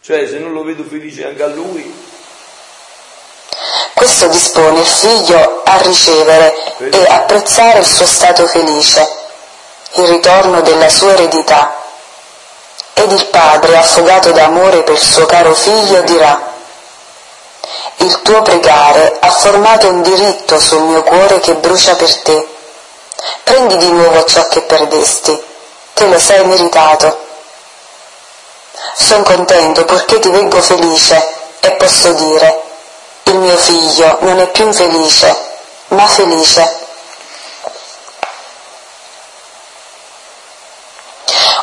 [0.00, 1.84] Cioè se non lo vedo felice anche a lui,
[4.06, 9.04] questo dispone il figlio a ricevere e apprezzare il suo stato felice,
[9.94, 11.74] il ritorno della sua eredità.
[12.94, 16.40] Ed il padre, affogato d'amore per suo caro figlio, dirà,
[17.96, 22.48] il tuo pregare ha formato un diritto sul mio cuore che brucia per te.
[23.42, 25.42] Prendi di nuovo ciò che perdesti,
[25.94, 27.24] te lo sei meritato.
[28.94, 31.28] Sono contento perché ti vengo felice
[31.58, 32.65] e posso dire,
[33.26, 35.36] il mio figlio non è più infelice,
[35.88, 36.84] ma felice.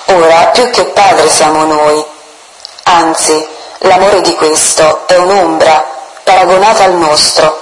[0.05, 2.05] Ora più che padre siamo noi,
[2.83, 3.53] anzi
[3.85, 5.85] L'amore di questo è un'ombra
[6.23, 7.59] paragonata al nostro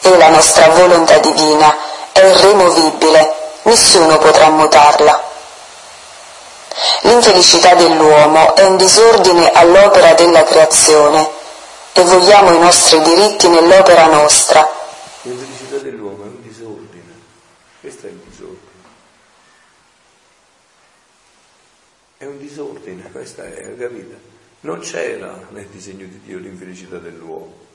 [0.00, 1.76] e la nostra volontà divina
[2.10, 5.22] è irremovibile, nessuno potrà mutarla.
[7.02, 11.28] L'infelicità dell'uomo è un disordine all'opera della creazione
[11.92, 14.66] e vogliamo i nostri diritti nell'opera nostra.
[15.22, 17.12] L'infelicità dell'uomo è un disordine,
[17.80, 18.68] questo è il disordine.
[22.16, 24.14] È un disordine, questa è, capita?
[24.60, 27.68] Non c'era nel disegno di Dio l'infelicità dell'uomo.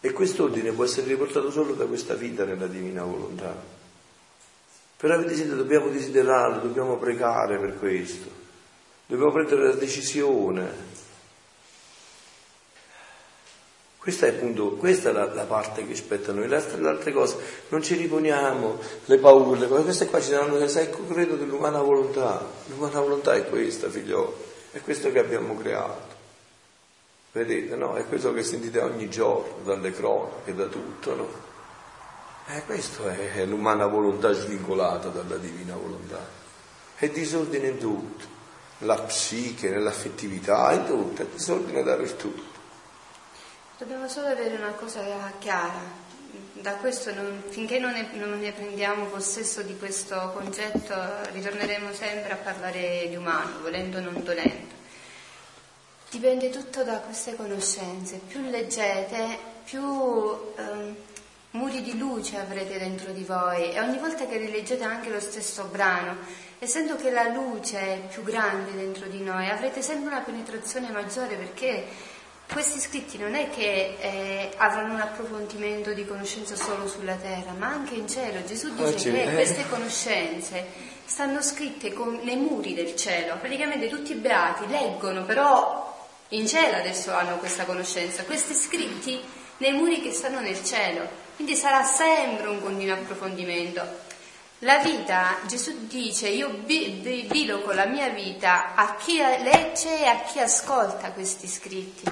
[0.00, 3.54] E quest'ordine può essere riportato solo da questa vita nella divina volontà.
[4.96, 8.30] Però avete sentito, dobbiamo desiderarlo, dobbiamo pregare per questo,
[9.06, 10.96] dobbiamo prendere la decisione.
[13.98, 17.12] Questa è, appunto, questa è la, la, parte che spetta a noi, le altre, le
[17.12, 17.36] cose
[17.68, 22.42] non ci riponiamo, le paure, queste qua ci danno il credo dell'umana volontà.
[22.66, 24.32] L'umana volontà è questa, figlioli,
[24.70, 26.16] è questo che abbiamo creato.
[27.32, 27.94] Vedete, no?
[27.96, 31.28] È questo che sentite ogni giorno dalle cronache, da tutto, no?
[32.46, 36.18] E eh, questa è l'umana volontà svincolata dalla divina volontà.
[36.94, 38.24] È disordine in tutto,
[38.78, 42.57] la psiche, nell'affettività, in tutto, è disordine dappertutto.
[43.78, 45.00] Dobbiamo solo avere una cosa
[45.38, 46.06] chiara.
[46.60, 50.94] Non, finché non ne, non ne prendiamo possesso di questo concetto,
[51.30, 54.74] ritorneremo sempre a parlare di umano, volendo o non dolendo.
[56.10, 58.20] Dipende tutto da queste conoscenze.
[58.26, 60.96] Più leggete, più um,
[61.52, 65.68] muri di luce avrete dentro di voi e ogni volta che rileggete anche lo stesso
[65.70, 66.16] brano,
[66.58, 71.36] essendo che la luce è più grande dentro di noi, avrete sempre una penetrazione maggiore
[71.36, 72.16] perché
[72.50, 77.68] questi scritti non è che eh, avranno un approfondimento di conoscenza solo sulla terra, ma
[77.68, 78.42] anche in cielo.
[78.44, 80.66] Gesù dice che queste conoscenze
[81.04, 83.36] stanno scritte con, nei muri del cielo.
[83.36, 85.94] Praticamente tutti i beati leggono, però
[86.28, 88.24] in cielo adesso hanno questa conoscenza.
[88.24, 89.20] Questi scritti
[89.58, 91.06] nei muri che stanno nel cielo.
[91.36, 94.06] Quindi sarà sempre un continuo approfondimento.
[94.60, 100.40] La vita, Gesù dice, io biloco la mia vita a chi legge e a chi
[100.40, 102.10] ascolta questi scritti.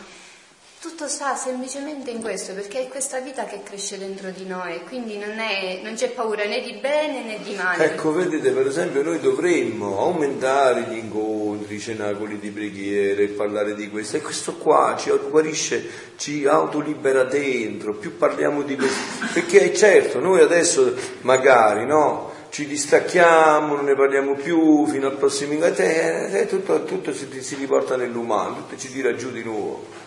[0.78, 5.16] Tutto sta semplicemente in questo, perché è questa vita che cresce dentro di noi, quindi
[5.16, 7.82] non, è, non c'è paura né di bene né di male.
[7.82, 13.88] Ecco, vedete, per esempio, noi dovremmo aumentare gli incontri, i cenacoli di preghiere, parlare di
[13.88, 15.82] questo, e questo qua ci guarisce,
[16.16, 22.34] ci autolibera dentro, più parliamo di questo, perché certo, noi adesso magari, no?
[22.50, 27.54] ci distacchiamo, non ne parliamo più fino al prossimo incontro, eh, tutto, tutto si, si
[27.54, 30.04] riporta nell'umano, tutto ci tira giù di nuovo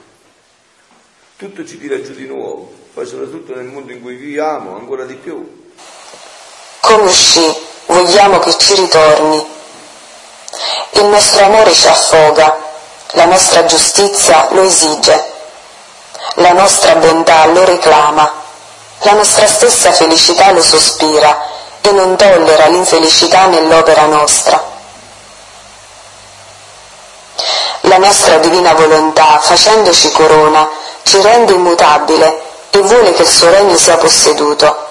[1.39, 5.13] tutto ci tira giù di nuovo, poi soprattutto nel mondo in cui viviamo ancora di
[5.13, 5.71] più.
[6.81, 9.47] Come uscì, vogliamo che ci ritorni.
[10.89, 12.57] Il nostro amore ci affoga,
[13.11, 15.31] la nostra giustizia lo esige,
[16.35, 18.29] la nostra bontà lo reclama,
[19.03, 21.41] la nostra stessa felicità lo sospira
[21.79, 24.61] e non tollera l'infelicità nell'opera nostra.
[27.83, 33.75] La nostra divina volontà, facendoci corona, ci rende immutabile e vuole che il suo regno
[33.77, 34.87] sia posseduto.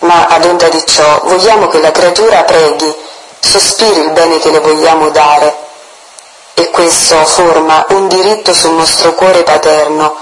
[0.00, 2.94] Ma ad onda di ciò vogliamo che la creatura preghi,
[3.40, 5.64] sospiri il bene che le vogliamo dare
[6.54, 10.14] e questo forma un diritto sul nostro cuore paterno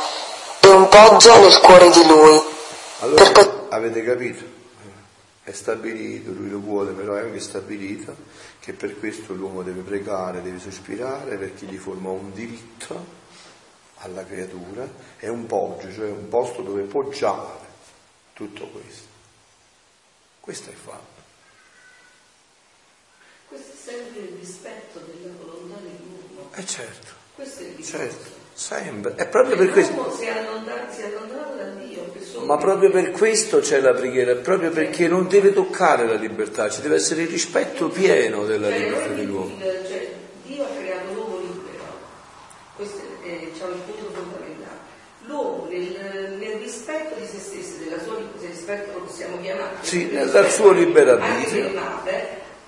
[0.60, 2.42] e un poggio nel cuore di Lui.
[3.00, 4.42] Allora, pot- avete capito?
[5.42, 8.14] È stabilito, lui lo vuole, però è anche stabilito
[8.60, 13.13] che per questo l'uomo deve pregare, deve sospirare perché gli forma un diritto
[14.04, 14.86] alla creatura
[15.16, 17.62] è un poggio, cioè un posto dove poggiare
[18.34, 19.12] tutto questo.
[20.40, 21.22] Questo è fatto.
[23.48, 26.50] Questo è sempre il rispetto della volontà dell'uomo.
[26.54, 27.12] Eh certo.
[27.34, 28.02] Questo è il rispetto.
[28.02, 28.42] Certo.
[28.52, 29.14] Sempre.
[29.16, 30.14] È proprio per questo.
[30.16, 32.12] Si è è allontanato da Dio.
[32.44, 36.82] Ma proprio per questo c'è la preghiera, proprio perché non deve toccare la libertà, ci
[36.82, 39.58] deve essere il rispetto pieno della cioè, libertà dell'uomo.
[39.58, 40.12] Cioè,
[40.44, 41.13] Dio ha creato.
[43.34, 44.92] Questo è diciamo, il punto fondamentale.
[45.26, 50.10] L'uomo nel, nel, rispetto di se stesso, della sua se rispetto lo possiamo chiamare, sì,
[50.10, 51.70] dal suo libero arbitrio,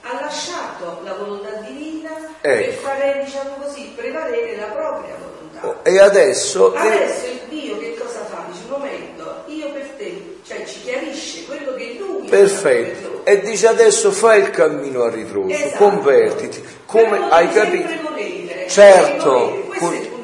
[0.09, 2.65] ha lasciato la volontà divina ecco.
[2.65, 5.67] per fare, diciamo così, prevalere la propria volontà.
[5.67, 6.73] Oh, e adesso...
[6.75, 8.47] Adesso il Dio che cosa fa?
[8.51, 13.21] Dice, un momento, io per te, cioè ci chiarisce quello che lui Perfetto.
[13.25, 15.77] E dice adesso fai il cammino a ritroso, esatto.
[15.77, 16.63] convertiti.
[16.87, 17.93] Come hai capito?
[18.03, 20.15] Volere, certo.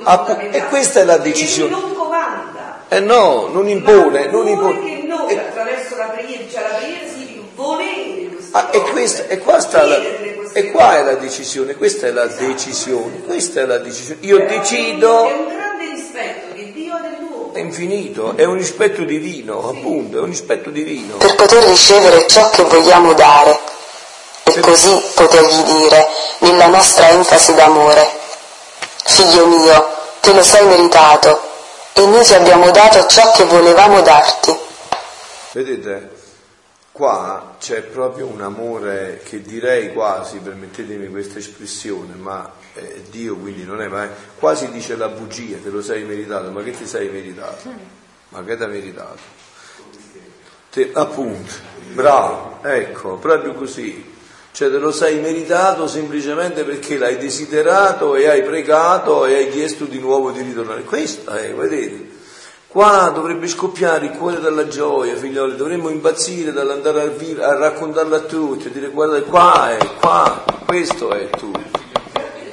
[0.50, 1.70] E questa è la decisione.
[1.70, 2.84] non comanda.
[2.88, 4.80] Eh no, non impone, non impone.
[4.80, 9.60] Che noi attraverso la preghiera, cioè la preghiera significa volere ah, e, questa, e qua
[9.60, 9.96] sta la,
[10.52, 14.18] E qua è la decisione, questa è la decisione, questa è la decisione.
[14.22, 17.54] Io Però decido, È un grande rispetto che Dio ha dell'uomo.
[17.54, 21.16] è infinito, è un rispetto divino, appunto, è un rispetto divino.
[21.16, 23.58] per poter ricevere ciò che vogliamo dare
[24.44, 26.06] e così potergli dire
[26.40, 28.06] nella nostra enfasi d'amore,
[29.04, 29.91] figlio mio,
[30.22, 31.40] te lo sei meritato
[31.94, 34.56] e noi ti abbiamo dato ciò che volevamo darti.
[35.50, 36.10] Vedete,
[36.92, 43.64] qua c'è proprio un amore che direi quasi, permettetemi questa espressione, ma è Dio quindi
[43.64, 44.08] non è, ma
[44.38, 47.68] quasi dice la bugia, te lo sei meritato, ma che ti sei meritato?
[48.28, 49.40] Ma che ti hai meritato?
[50.70, 51.52] Te- appunto,
[51.94, 54.11] bravo, ecco, proprio così.
[54.52, 59.86] Cioè te lo sei meritato semplicemente perché l'hai desiderato e hai pregato e hai chiesto
[59.86, 60.82] di nuovo di ritornare.
[60.82, 62.10] Questo è, vedete?
[62.68, 68.14] Qua dovrebbe scoppiare il cuore della gioia, figlioli, dovremmo impazzire dall'andare a, vi- a raccontarlo
[68.14, 71.50] a tutti, a dire guarda qua è, qua, questo è tu.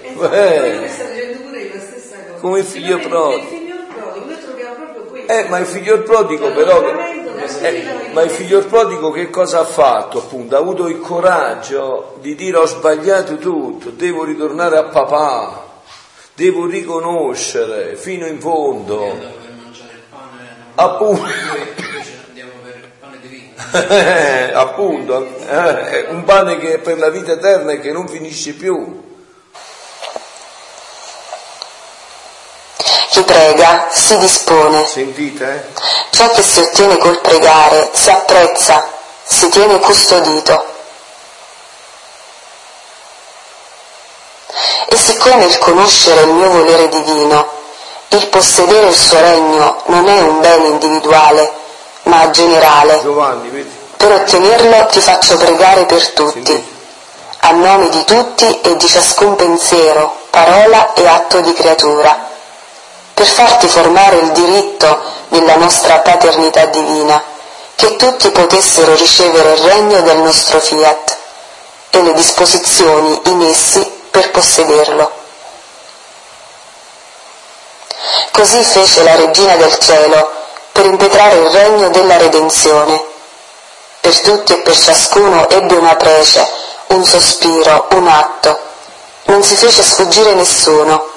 [0.02, 0.90] Esatto, Eh.
[2.40, 3.42] Come il figlio prodigo.
[3.42, 5.32] Nel figlio prodigo noi troviamo proprio questo.
[5.32, 6.82] Eh, ma il figlio prodigo però,
[7.62, 10.56] eh, ma il figlio prodigo che cosa ha fatto appunto?
[10.56, 15.66] Ha avuto il coraggio di dire ho sbagliato tutto, devo ritornare a papà,
[16.36, 19.38] devo riconoscere fino in fondo.
[20.76, 21.28] Appunto.
[24.54, 29.09] Appunto, eh, un pane che è per la vita eterna e che non finisce più.
[33.10, 34.86] Chi prega si dispone.
[34.86, 35.72] Sentite?
[36.12, 38.88] Ciò che si ottiene col pregare si apprezza,
[39.24, 40.66] si tiene custodito.
[44.90, 47.50] E siccome il conoscere il mio volere divino,
[48.10, 51.52] il possedere il suo regno non è un bene individuale,
[52.04, 53.70] ma generale, Giovanni, vedi?
[53.98, 56.78] per ottenerlo ti faccio pregare per tutti,
[57.40, 62.29] a nome di tutti e di ciascun pensiero, parola e atto di creatura,
[63.20, 64.98] per farti formare il diritto
[65.28, 67.22] della nostra paternità divina,
[67.76, 71.18] che tutti potessero ricevere il regno del nostro fiat
[71.90, 75.12] e le disposizioni in essi per possederlo.
[78.32, 80.32] Così fece la regina del cielo
[80.72, 83.04] per impetrare il regno della redenzione.
[84.00, 86.48] Per tutti e per ciascuno ebbe una prece,
[86.88, 88.58] un sospiro, un atto.
[89.24, 91.09] Non si fece sfuggire nessuno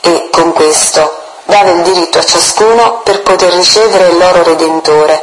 [0.00, 1.10] e con questo
[1.46, 5.22] dava il diritto a ciascuno per poter ricevere il loro redentore.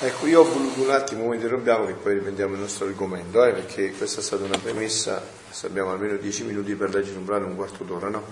[0.00, 3.52] Ecco, io ho voluto un attimo, come interrompiamo, che poi riprendiamo il nostro argomento, eh,
[3.52, 7.46] perché questa è stata una premessa, adesso abbiamo almeno dieci minuti per leggere un brano,
[7.46, 8.22] un quarto d'ora, no?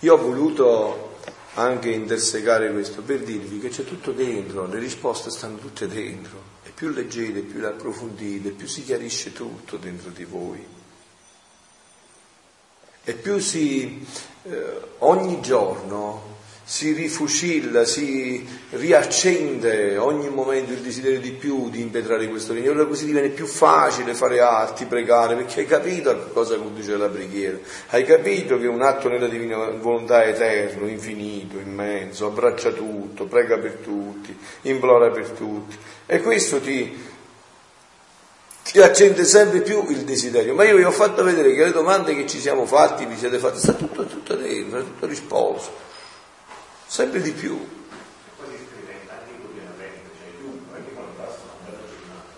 [0.00, 1.16] Io ho voluto
[1.54, 6.70] anche intersecare questo per dirvi che c'è tutto dentro, le risposte stanno tutte dentro, e
[6.70, 10.77] più leggete, più le approfondite, più si chiarisce tutto dentro di voi.
[13.08, 14.04] E più si,
[14.42, 14.64] eh,
[14.98, 22.52] ogni giorno si rifucilla, si riaccende ogni momento il desiderio di più di impetrare questo
[22.52, 22.70] regno.
[22.70, 27.56] Allora così diviene più facile fare atti, pregare, perché hai capito cosa conduce la preghiera,
[27.88, 33.56] hai capito che un atto nella divina volontà è eterno, infinito, immenso, abbraccia tutto, prega
[33.56, 35.78] per tutti, implora per tutti.
[36.04, 36.94] E questo ti,
[38.72, 40.54] ti accende sempre più il desiderio.
[40.54, 43.38] Ma io vi ho fatto vedere che le domande che ci siamo fatti, vi siete
[43.38, 45.72] fatti, sta tutto, tutto dentro, è tutto risposto.
[46.86, 47.56] Sempre di più.
[48.36, 52.32] poi si sperimenta anche quotidianamente, chiunque, anche quando passa una bella giornata,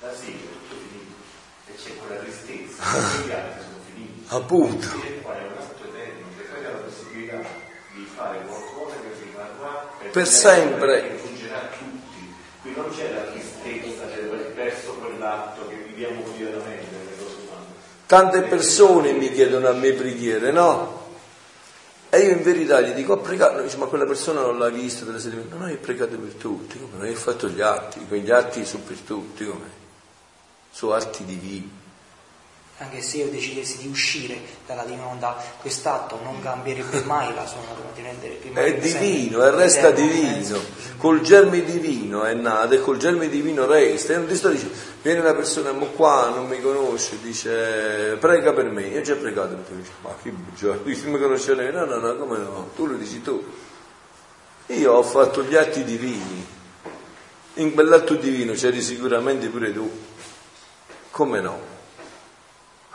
[0.00, 1.12] la sera è tutto finito
[1.76, 2.82] c'è quella tristezza,
[3.24, 4.24] i gatti sono finiti.
[4.28, 5.12] Appunto.
[10.12, 11.18] Per sempre.
[12.62, 13.93] Qui non c'è la tristezza
[15.24, 17.66] quell'atto che viviamo quotidianamente nelle cose umane.
[18.06, 21.02] Tante persone mi chiedono a me preghiere, no?
[22.10, 25.04] E io in verità gli dico, ho pregato, dice, ma quella persona non l'ha vista
[25.04, 25.48] delle settimane.
[25.48, 26.98] No, no, io ho pregato per tutti, come?
[26.98, 29.82] Non hai fatto gli atti, quegli atti sono per tutti, come?
[30.70, 31.82] Sono atti divini.
[32.78, 37.86] Anche se io decidessi di uscire dalla volontà, quest'atto non cambierebbe mai la sua natura,
[37.94, 40.56] diventerebbe È rimarrebbe divino, e resta eterno, divino.
[40.56, 44.14] eh, Col germe divino è nato e col germe divino resta.
[44.14, 48.64] E non ti sto dicendo, viene una persona qua, non mi conosce, dice prega per
[48.70, 48.82] me.
[48.88, 49.76] Io ho già pregato per te.
[49.76, 51.70] Dice, ma che bugia, dici mi conosce lei?
[51.70, 52.70] No, no, no, come no?
[52.74, 53.40] Tu lo dici tu.
[54.66, 56.44] Io ho fatto gli atti divini.
[57.54, 59.88] In quell'atto divino c'eri sicuramente pure tu.
[61.12, 61.73] Come no?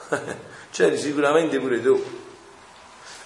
[0.71, 2.03] c'eri sicuramente pure tu.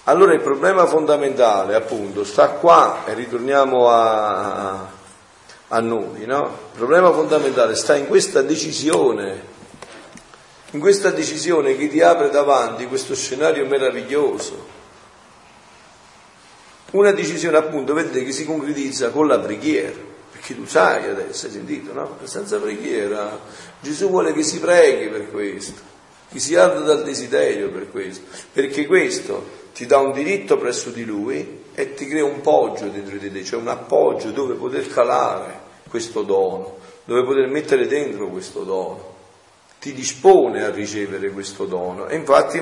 [0.04, 4.90] Allora il problema fondamentale, appunto, sta qua e ritorniamo a,
[5.68, 6.42] a noi, no?
[6.72, 9.52] Il problema fondamentale sta in questa decisione
[10.74, 14.72] in questa decisione che ti apre davanti questo scenario meraviglioso.
[16.90, 19.96] Una decisione appunto, vedete, che si concretizza con la preghiera,
[20.32, 22.18] perché tu sai adesso, hai sentito, no?
[22.24, 23.38] Senza preghiera
[23.80, 25.80] Gesù vuole che si preghi per questo,
[26.34, 31.04] che si arda dal desiderio per questo, perché questo ti dà un diritto presso di
[31.04, 35.60] Lui e ti crea un poggio dentro di te, cioè un appoggio dove poter calare
[35.88, 39.12] questo dono, dove poter mettere dentro questo dono
[39.78, 42.08] ti dispone a ricevere questo dono.
[42.08, 42.60] E infatti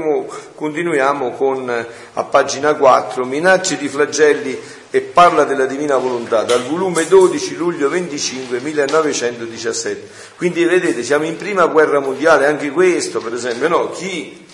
[0.55, 1.71] continuiamo con
[2.13, 4.59] a pagina 4, minacce di flagelli
[4.95, 10.09] e parla della divina volontà, dal volume 12 luglio 25 1917.
[10.37, 13.89] Quindi vedete, siamo in prima guerra mondiale, anche questo per esempio, no?
[13.89, 14.45] Chi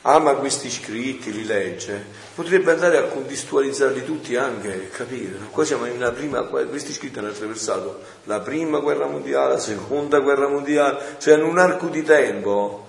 [0.00, 2.02] ama questi scritti, li legge,
[2.34, 5.36] potrebbe andare a contestualizzarli tutti anche capire.
[5.50, 10.18] Qua siamo in una prima questi scritti hanno attraversato la prima guerra mondiale, la seconda
[10.20, 12.86] guerra mondiale, cioè in un arco di tempo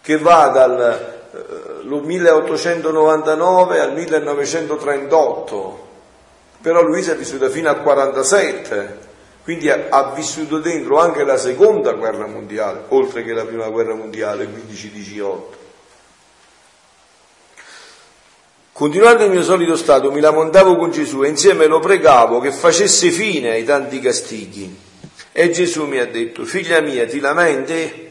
[0.00, 5.86] che va dal eh, 1899 al 1938,
[6.60, 8.98] però Luisa è vissuta fino al 47,
[9.44, 13.94] quindi ha, ha, vissuto dentro anche la seconda guerra mondiale, oltre che la prima guerra
[13.94, 15.56] mondiale, 15-18.
[18.72, 23.10] Continuando il mio solito stato, mi lamentavo con Gesù e insieme lo pregavo che facesse
[23.10, 24.86] fine ai tanti castighi.
[25.32, 28.06] E Gesù mi ha detto, figlia mia, ti lamenti?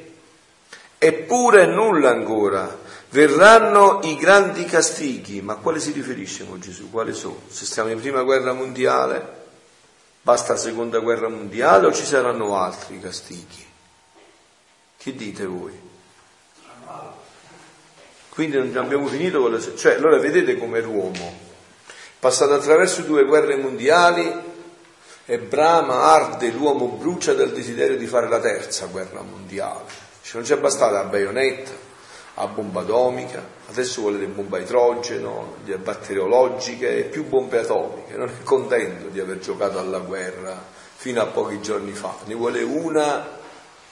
[0.98, 2.80] Eppure nulla ancora.
[3.10, 5.42] Verranno i grandi castighi.
[5.42, 6.90] Ma a quale si riferisce con Gesù?
[6.90, 7.42] Quali sono?
[7.48, 9.46] Se stiamo in prima guerra mondiale,
[10.22, 13.66] basta la seconda guerra mondiale o ci saranno altri castighi?
[14.98, 15.86] Che dite voi?
[18.30, 19.76] Quindi non abbiamo finito con le...
[19.76, 21.40] Cioè, allora vedete come l'uomo,
[22.20, 24.32] passato attraverso due guerre mondiali,
[25.26, 29.86] e brama, arde, l'uomo brucia dal desiderio di fare la terza guerra mondiale.
[30.22, 31.72] Cioè, non c'è bastata la baionetta,
[32.38, 38.16] la bomba atomica, adesso vuole le bombe a idrogeno, batteriologiche e più bombe atomiche.
[38.16, 40.62] Non è contento di aver giocato alla guerra
[40.96, 43.36] fino a pochi giorni fa, ne vuole una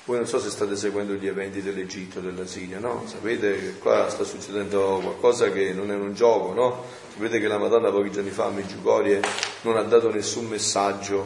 [0.07, 3.05] voi non so se state seguendo gli eventi dell'Egitto, della Siria, no?
[3.07, 6.83] Sapete che qua sta succedendo qualcosa che non è un gioco, no?
[7.11, 9.19] Sapete che la Madonna pochi giorni fa a Meggiugorie
[9.61, 11.25] non ha dato nessun messaggio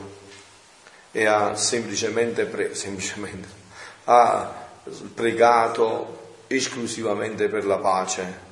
[1.12, 3.50] e ha semplicemente, pre- semplicemente
[4.06, 4.68] ha
[5.14, 6.19] pregato
[6.50, 8.48] esclusivamente per la pace,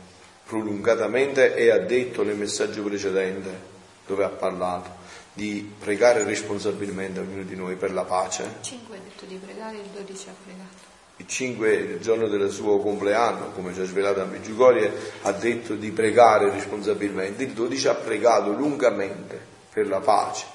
[0.46, 3.76] prolungatamente e ha detto nel messaggio precedente
[4.06, 8.44] dove ha parlato di pregare responsabilmente ognuno di noi per la pace.
[8.44, 10.96] Il 5 ha detto di pregare, il 12 ha pregato.
[11.18, 14.92] Il 5, il giorno del suo compleanno, come ci ha svelato a Meggiugorie,
[15.24, 19.40] ha detto di pregare responsabilmente, il 12 ha pregato lungamente
[19.74, 20.46] per la pace.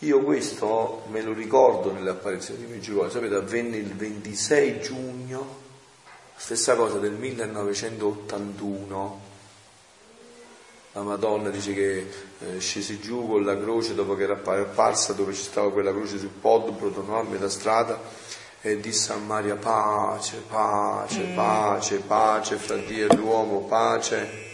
[0.00, 5.60] Io questo me lo ricordo nelle apparizioni di Meggiugorie, sapete, avvenne il 26 giugno,
[6.42, 9.20] stessa cosa del 1981
[10.90, 15.34] la Madonna dice che eh, scese giù con la croce dopo che era apparsa dove
[15.34, 17.96] ci stava quella croce sul podbro, tornò a metà strada
[18.60, 21.36] e disse a Maria pace, pace, mm.
[21.36, 24.50] pace, pace fra Dio e l'uomo, pace.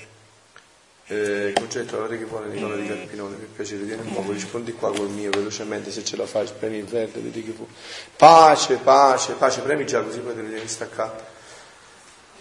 [1.06, 4.92] Eh, concetto, guarda che vuole Nicola di Carpinone, per piacere, vieni un po', rispondi qua
[4.92, 7.66] col mio velocemente se ce la fai, premi il verde, vedi che fu.
[8.14, 11.36] Pace, pace, pace, premi già così poi te ne devi staccare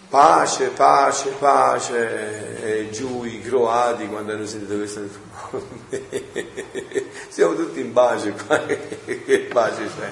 [0.09, 5.09] pace, pace, pace, e giù i croati quando hanno sentito questo hanno
[5.89, 10.11] detto, siamo tutti in pace qua, che pace c'è?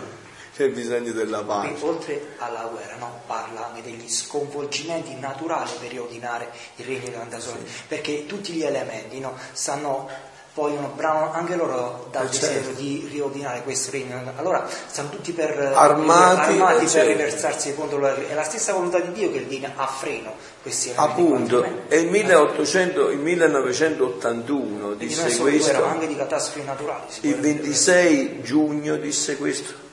[0.55, 1.67] C'è bisogno della pace.
[1.67, 3.21] Quindi, oltre alla guerra, no?
[3.25, 7.81] parla anche degli sconvolgimenti naturali per riordinare il regno di Sole, sì.
[7.87, 9.37] perché tutti gli elementi no?
[9.51, 10.09] stanno
[10.55, 12.79] vogliono brano anche loro dal eh, desiderio certo.
[12.79, 14.33] di riordinare questo regno.
[14.37, 18.99] Allora stanno tutti per armati, armati eh, per riversarsi contro la, è la stessa volontà
[18.99, 20.93] di Dio che viene a freno questi.
[20.95, 25.69] Appunto, e il, 1800, il 1981 disse questo.
[25.69, 27.03] Erano anche di catastrofi naturali.
[27.21, 29.83] Il 26 giugno disse questo.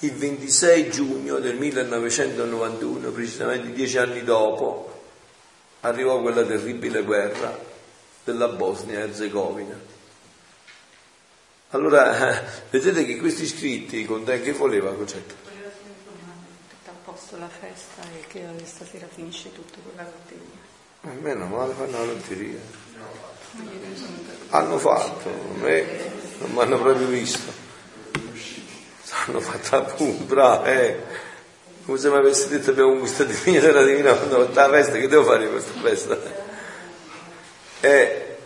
[0.00, 4.92] Il 26 giugno del 1991, precisamente dieci anni dopo,
[5.80, 7.67] arrivò quella terribile guerra
[8.28, 9.80] della Bosnia e Herzegovina.
[11.70, 15.34] Allora, vedete che questi scritti con te che voleva concetto?
[15.44, 15.70] Voleva
[16.68, 20.66] tutto a posto la festa e che stasera finisce tutto con la lotteria.
[21.04, 22.58] Eh, meno male fanno la lotteria.
[24.50, 25.30] Hanno fatto,
[25.64, 26.10] eh,
[26.40, 27.66] non mi hanno proprio visto.
[29.26, 31.26] Hanno fatto appunto, bravo, eh.
[31.86, 34.68] Come se mi avessi detto abbiamo conquistato il mio della divina quando ho fatto la
[34.68, 36.47] festa, che devo fare questa festa?
[37.80, 38.36] E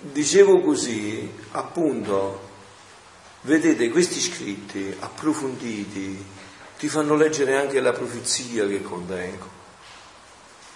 [0.00, 2.40] dicevo così, appunto,
[3.42, 6.24] vedete questi scritti approfonditi,
[6.78, 9.50] ti fanno leggere anche la profezia che contengono,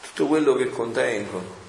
[0.01, 1.67] tutto quello che contengono.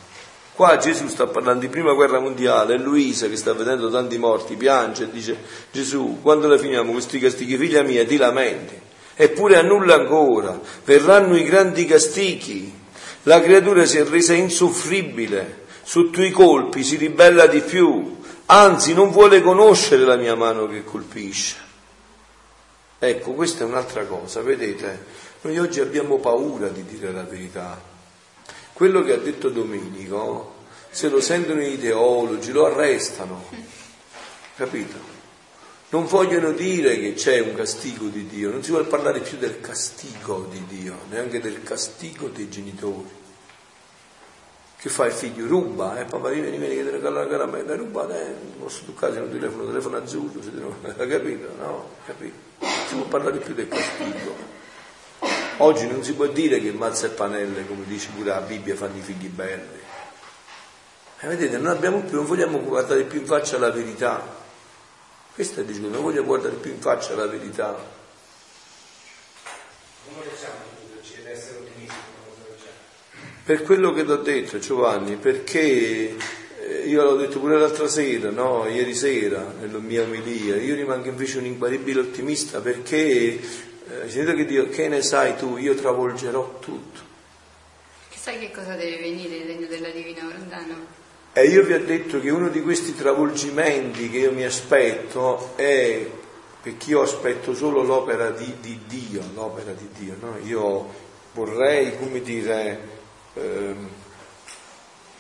[0.54, 4.56] Qua Gesù sta parlando di prima guerra mondiale e Luisa che sta vedendo tanti morti
[4.56, 5.38] piange e dice
[5.72, 8.78] Gesù quando la finiamo questi castighi figlia mia ti lamenti.
[9.16, 12.74] Eppure annulla ancora verranno i grandi castighi.
[13.24, 15.59] La creatura si è resa insoffribile
[15.90, 20.84] sotto i colpi si ribella di più anzi non vuole conoscere la mia mano che
[20.84, 21.56] colpisce
[23.02, 25.06] Ecco, questa è un'altra cosa, vedete,
[25.42, 27.82] noi oggi abbiamo paura di dire la verità.
[28.74, 33.46] Quello che ha detto Domenico, se lo sentono i teologi, lo arrestano,
[34.58, 34.98] capito?
[35.92, 39.62] Non vogliono dire che c'è un castigo di Dio, non si vuole parlare più del
[39.62, 43.19] castigo di Dio, neanche del castigo dei genitori.
[44.80, 45.46] Che fa il figlio?
[45.46, 49.66] Ruba, eh, papà vieni, vieni che te la caramella, ruba, eh, posso se non telefono,
[49.66, 50.74] telefono azzurro, se non...
[50.96, 51.54] capito?
[51.58, 52.38] No, capito?
[52.88, 54.34] si può parlare più del castigo.
[55.58, 58.96] Oggi non si può dire che mazza e panelle, come dice pure la Bibbia, fanno
[58.96, 59.80] i figli belli.
[61.20, 64.26] E vedete, non, abbiamo più, non vogliamo guardare più in faccia la verità.
[65.34, 67.78] Questo è il discorso, non voglio guardare più in faccia la verità.
[70.06, 70.79] Come essere ottimisti?
[73.50, 76.16] Per quello che ti ho detto Giovanni, perché
[76.86, 78.68] io l'ho detto pure l'altra sera, no?
[78.68, 83.40] ieri sera, nella mia omilia, io rimango invece un inguaribile ottimista perché, eh,
[84.06, 87.00] sentite che Dio, che ne sai tu, io travolgerò tutto.
[88.12, 90.86] Chissà che cosa deve venire il regno della Divina Volontà, no?
[91.34, 96.08] E io vi ho detto che uno di questi travolgimenti che io mi aspetto è,
[96.62, 100.38] perché io aspetto solo l'opera di, di Dio, l'opera di Dio, no?
[100.44, 102.99] Io vorrei, come dire,
[103.40, 103.90] ehm,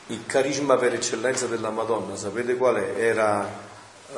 [0.07, 2.99] il carisma per eccellenza della Madonna, sapete qual è?
[2.99, 3.47] Era
[4.11, 4.17] uh,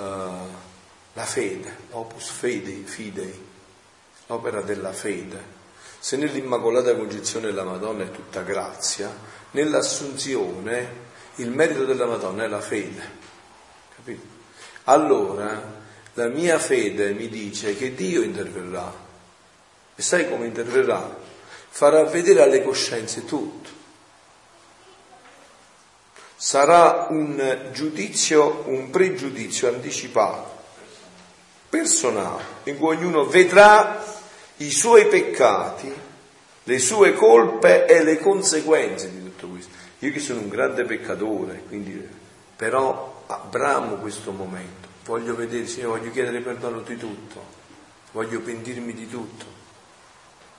[1.14, 3.46] la fede, opus fidei, fidei,
[4.28, 5.60] l'opera della fede.
[6.00, 9.14] Se nell'Immacolata Concezione della Madonna è tutta grazia,
[9.52, 13.20] nell'Assunzione il merito della Madonna è la fede.
[13.94, 14.26] Capito?
[14.86, 15.80] Allora
[16.14, 19.10] la mia fede mi dice che Dio interverrà.
[19.94, 21.18] E sai come interverrà?
[21.70, 23.81] Farà vedere alle coscienze tutto
[26.42, 30.50] sarà un giudizio, un pregiudizio anticipato,
[31.70, 34.04] personale, in cui ognuno vedrà
[34.58, 35.94] i suoi peccati,
[36.64, 39.72] le sue colpe e le conseguenze di tutto questo.
[40.00, 42.10] Io che sono un grande peccatore, quindi,
[42.56, 47.40] però bramo questo momento, voglio vedere, Signore, voglio chiedere perdono di tutto,
[48.14, 49.61] voglio pentirmi di tutto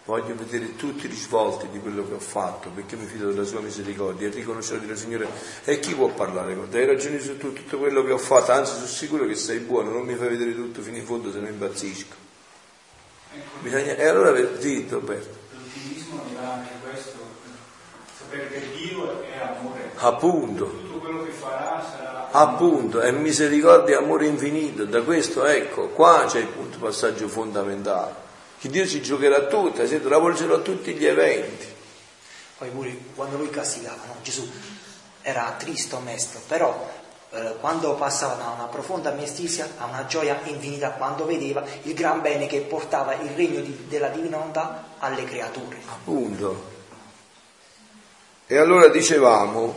[0.04, 3.60] Voglio vedere tutti i risvolti di quello che ho fatto perché mi fido della sua
[3.60, 5.28] misericordia e riconoscere dire Signore
[5.64, 6.80] e chi può parlare con te?
[6.80, 9.90] Hai ragione su tutto, tutto quello che ho fatto, anzi sono sicuro che sei buono,
[9.90, 12.16] non mi fai vedere tutto fino in fondo se no impazzisco.
[13.60, 13.94] Bisogna...
[13.94, 15.38] E allora zitto Roberto.
[15.52, 17.18] L'ottimismo mi dà anche questo,
[18.18, 19.92] sapere che Dio è amore.
[19.94, 20.64] Appunto.
[20.64, 22.28] Tutto quello che farà sarà.
[22.32, 24.84] Appunto, è misericordia e amore infinito.
[24.84, 28.30] Da questo ecco, qua c'è il punto passaggio fondamentale
[28.62, 31.66] che Dio si giocherà tutta, si travolgerà tutti gli eventi.
[32.58, 34.14] Poi pure quando lui castigava, no?
[34.22, 34.48] Gesù
[35.20, 36.88] era triste, onesto, però
[37.32, 42.20] eh, quando passava da una profonda mestizia a una gioia infinita, quando vedeva il gran
[42.20, 45.78] bene che portava il regno di, della divina volontà alle creature.
[45.84, 46.70] Appunto.
[48.46, 49.76] E allora dicevamo,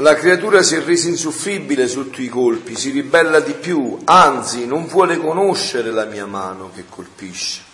[0.00, 4.86] la creatura si è resa insoffribile sotto i colpi, si ribella di più, anzi non
[4.86, 7.68] vuole conoscere la mia mano che colpisce.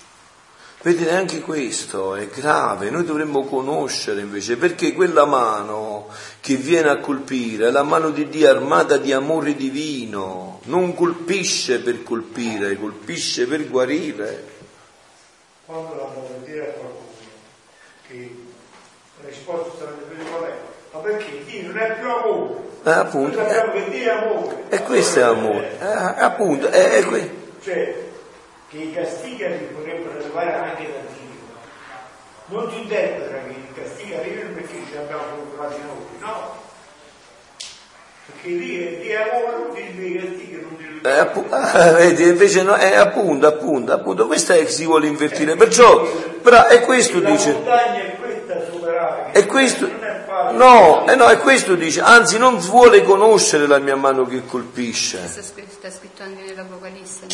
[0.83, 6.09] Vedete, anche questo è grave, noi dovremmo conoscere invece, perché quella mano
[6.41, 11.81] che viene a colpire è la mano di Dio armata di amore divino, non colpisce
[11.81, 14.55] per colpire, colpisce per guarire.
[15.65, 17.05] Quando la vuole dire a qualcuno
[18.07, 18.37] che
[19.21, 20.57] la risposta sarebbe per qual è?
[20.93, 22.55] Ma perché Dio non è più amore?
[22.83, 23.41] Eh, appunto.
[23.41, 24.57] Noi sappiamo che Dio è amore.
[24.69, 25.79] E questo è amore.
[25.81, 27.31] Eh, appunto, è, è que-
[27.63, 27.95] Cioè,
[28.69, 31.25] che i castighi si potrebbero arrivare anche da Dio.
[32.47, 35.23] Non si interpreta che i castighi arrivano perché ci abbiamo
[35.55, 36.65] provati noi, no?
[38.27, 42.25] Perché Dio, Dio è amore, non ti i castighi non ti eh, appu- ah, vedi,
[42.27, 45.55] invece no, è appunto, appunto, appunto, questo è che si vuole invertire.
[45.55, 46.03] Perciò,
[46.43, 47.53] però, è questo La dice.
[47.53, 48.26] montagna è questa.
[49.33, 53.97] E questo, è no, eh no, e questo dice, anzi non vuole conoscere la mia
[53.97, 55.19] mano che colpisce.
[55.19, 57.27] Questo sta scritto anche nell'Apocalisse?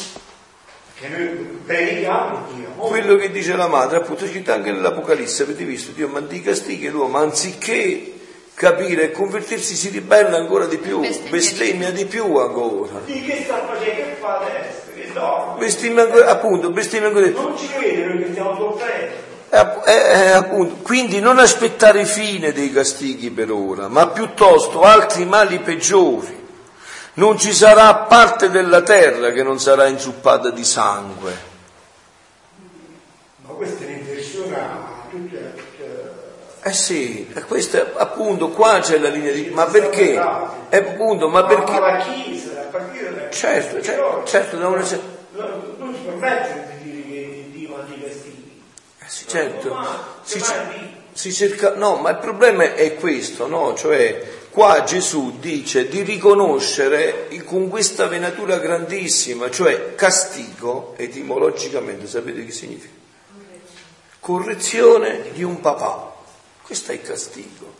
[0.94, 2.68] Che noi predichiamo Dio.
[2.76, 6.86] Quello che dice la madre, appunto, c'è anche nell'Apocalisse, avete visto, Dio manda i castighi
[6.86, 8.12] e l'uomo, anziché
[8.54, 13.00] capire e convertirsi si ribella ancora di più, Bestemmia bestemmia di più ancora.
[13.04, 14.02] Di che sta facendo?
[14.02, 14.80] Che fa adesso?
[14.94, 15.58] Che dorme?
[15.58, 17.42] Bestemmia ancora, appunto, bestemmia ancora di più.
[17.42, 19.31] Non ci vede perché stiamo soffrendo.
[19.54, 24.80] Eh, app- eh, eh, appunto, quindi non aspettare fine dei castighi per ora, ma piuttosto
[24.80, 26.40] altri mali peggiori.
[27.14, 31.32] Non ci sarà parte della terra che non sarà inzuppata di sangue.
[33.42, 34.78] Ma questa è un'inversione a
[35.10, 35.70] tutte le...
[36.62, 39.50] Eh sì, e questa appunto qua c'è la linea di...
[39.52, 40.14] Ma perché?
[40.70, 41.78] Eh, appunto, ma Ma perché?
[41.78, 43.28] la Chiesa, a partire da...
[43.28, 44.86] Certo, certo, certo, da una...
[45.32, 48.62] Non, non si permette di dire che Dio manda i castighi.
[49.00, 49.76] Eh sì, certo.
[50.22, 50.42] Si,
[51.12, 53.74] si cerca, no, ma il problema è questo, no?
[53.74, 62.52] Cioè, qua Gesù dice di riconoscere con questa venatura grandissima, cioè castigo, etimologicamente, sapete che
[62.52, 62.94] significa?
[64.18, 66.14] Correzione di un papà.
[66.62, 67.70] Questo è il castigo.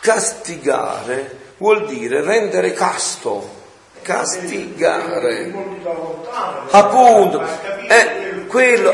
[0.00, 3.54] Castigare vuol dire rendere casto.
[4.02, 5.52] Castigare.
[6.70, 7.40] Appunto,
[7.88, 8.92] eh, quello-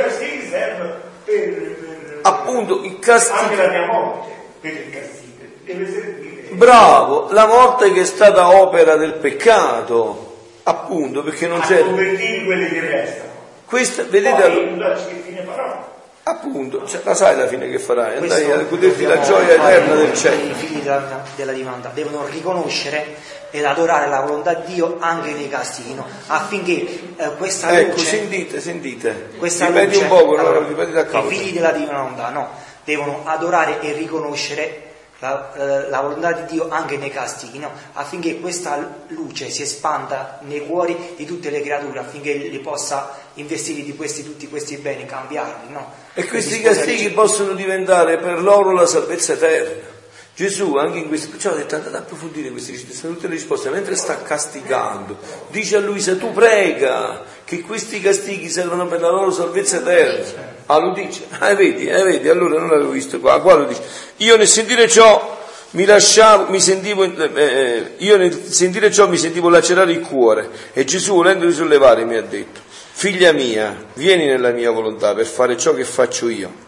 [1.25, 1.35] per...
[1.35, 3.57] per Appunto, il anche castigo.
[3.63, 5.45] la mia morte, per il castigo.
[5.65, 6.43] Deve servire.
[6.53, 11.81] Bravo, la morte che è stata opera del peccato, appunto, perché non c'è.
[11.83, 13.31] convertire quelli che restano.
[13.67, 15.93] Questa, vedete, Poi, allora- non so che fine farò.
[16.23, 19.95] appunto, cioè, la sai la fine che farai, andai Questo a goderti la gioia eterna
[19.97, 20.45] del cielo.
[20.51, 23.17] I figli della, della divinità devono riconoscere
[23.55, 26.05] ed adorare la volontà di Dio anche nei castighi, no?
[26.27, 29.29] affinché eh, questa Ecco, luce, sentite, sentite.
[29.39, 30.41] questa Ripeti luce un poco, no?
[30.41, 32.49] allora, ripeti da i figli della divinità no,
[32.83, 34.83] devono adorare e riconoscere
[35.21, 37.71] la, eh, la volontà di Dio anche nei castighi, no?
[37.93, 43.85] affinché questa luce si espanda nei cuori di tutte le creature, affinché li possa investire
[43.85, 45.71] di questi, tutti questi beni, cambiarli.
[45.71, 45.93] No?
[46.13, 49.93] E questi castighi possono diventare per loro la salvezza eterna.
[50.37, 53.35] Gesù anche in questo, perciò ha detto andate ad approfondire queste risposte, sono tutte le
[53.35, 55.17] risposte, mentre sta castigando,
[55.51, 60.53] dice a Luisa tu prega che questi castighi servono per la loro salvezza eterna.
[60.67, 63.83] Ah lo dice, ah vedi, eh, vedi, allora non l'avevo visto qua, qua lo dice.
[64.17, 65.41] Io nel sentire ciò
[65.73, 70.49] mi lasciavo, mi sentivo, eh, eh, io nel sentire ciò mi sentivo lacerare il cuore
[70.73, 75.57] e Gesù volendo risollevare mi ha detto, figlia mia, vieni nella mia volontà per fare
[75.57, 76.65] ciò che faccio io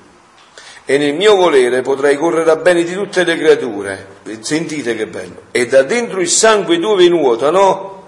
[0.89, 4.07] e nel mio volere potrai correre a bene di tutte le creature.
[4.39, 5.43] Sentite che bello.
[5.51, 8.05] E da dentro il sangue dove nuotano,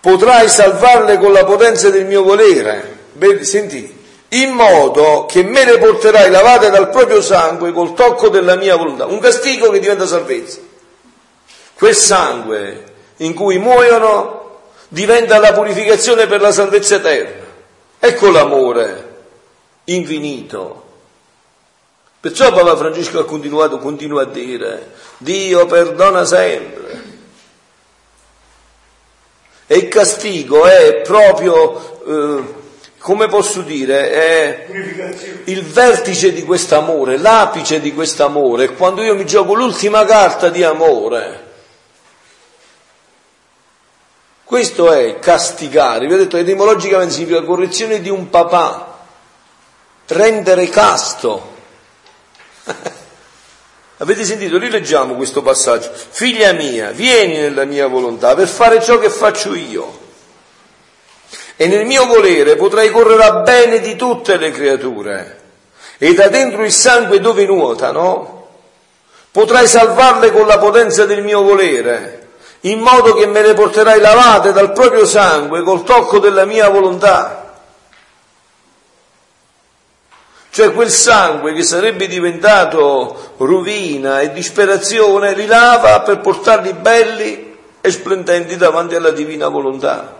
[0.00, 2.98] potrai salvarle con la potenza del mio volere.
[3.40, 4.02] Sentite.
[4.28, 9.06] In modo che me le porterai lavate dal proprio sangue col tocco della mia volontà.
[9.06, 10.60] Un castigo che diventa salvezza.
[11.74, 12.84] Quel sangue
[13.18, 17.42] in cui muoiono diventa la purificazione per la salvezza eterna.
[17.98, 19.14] Ecco l'amore
[19.84, 20.83] infinito.
[22.24, 27.02] Perciò Papa Francesco ha continuato, continua a dire, Dio perdona sempre.
[29.66, 32.44] E il castigo è proprio, eh,
[32.96, 34.66] come posso dire, è
[35.44, 41.44] il vertice di quest'amore, l'apice di quest'amore, quando io mi gioco l'ultima carta di amore.
[44.44, 49.04] Questo è castigare, vi ho detto etimologicamente significa correzione di un papà,
[50.06, 51.52] rendere casto.
[53.98, 54.58] Avete sentito?
[54.58, 55.90] Rileggiamo questo passaggio.
[55.92, 60.02] Figlia mia, vieni nella mia volontà per fare ciò che faccio io.
[61.56, 65.42] E nel mio volere potrai correre a bene di tutte le creature.
[65.98, 68.48] E da dentro il sangue dove nuotano,
[69.30, 72.28] potrai salvarle con la potenza del mio volere,
[72.62, 77.43] in modo che me le porterai lavate dal proprio sangue col tocco della mia volontà.
[80.54, 87.90] Cioè quel sangue che sarebbe diventato rovina e disperazione li lava per portarli belli e
[87.90, 90.16] splendenti davanti alla divina volontà.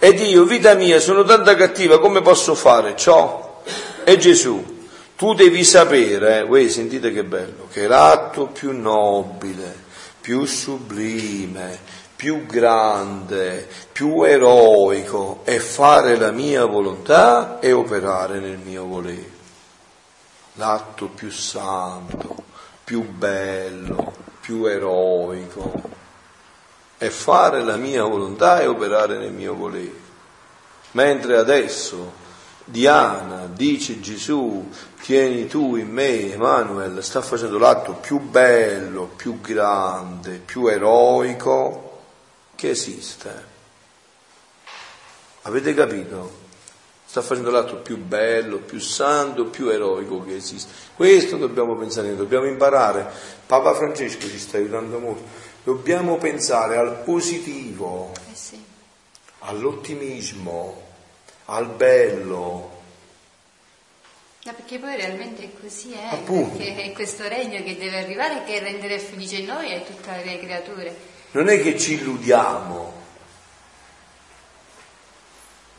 [0.00, 3.62] Ed io, vita mia, sono tanta cattiva, come posso fare ciò?
[4.02, 4.64] E Gesù,
[5.14, 9.76] tu devi sapere, eh, voi sentite che bello, che l'atto più nobile,
[10.20, 11.78] più sublime,
[12.16, 13.68] più grande,
[13.98, 19.28] più eroico è fare la mia volontà e operare nel mio volere.
[20.52, 22.44] L'atto più santo,
[22.84, 25.72] più bello, più eroico
[26.96, 30.00] è fare la mia volontà e operare nel mio volere.
[30.92, 32.12] Mentre adesso
[32.64, 34.70] Diana dice Gesù,
[35.02, 41.98] tieni tu in me, Emanuele, sta facendo l'atto più bello, più grande, più eroico
[42.54, 43.56] che esiste.
[45.42, 46.46] Avete capito?
[47.08, 50.70] sta facendo l'atto più bello, più santo, più eroico che esiste.
[50.94, 53.10] Questo dobbiamo pensare, dobbiamo imparare.
[53.46, 55.22] Papa Francesco ci sta aiutando molto.
[55.64, 58.62] Dobbiamo pensare al positivo, Eh sì.
[59.38, 60.82] all'ottimismo,
[61.46, 62.76] al bello.
[64.44, 66.08] No, perché poi realmente è così, eh?
[66.14, 66.58] Appunto.
[66.58, 70.96] Perché è questo regno che deve arrivare che rendere felice noi e tutte le creature.
[71.30, 72.92] Non è che ci illudiamo,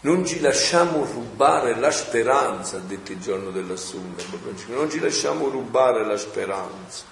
[0.02, 6.06] non ci lasciamo rubare la speranza, ha detto il giorno Francesco, non ci lasciamo rubare
[6.06, 7.04] la speranza.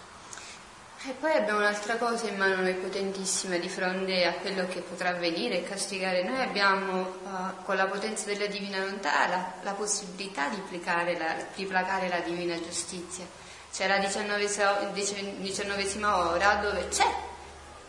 [1.06, 5.10] E poi abbiamo un'altra cosa in mano noi potentissima di fronte a quello che potrà
[5.10, 6.24] avvenire e castigare.
[6.24, 11.36] Noi abbiamo eh, con la potenza della divina volontà la, la possibilità di placare la,
[11.56, 13.26] di placare la divina giustizia.
[13.72, 17.27] C'è la diciannovesima ora dove c'è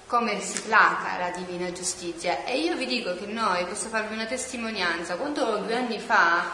[0.08, 2.44] come si placa la divina giustizia.
[2.44, 6.50] E io vi dico che noi, posso farvi una testimonianza, quando due anni fa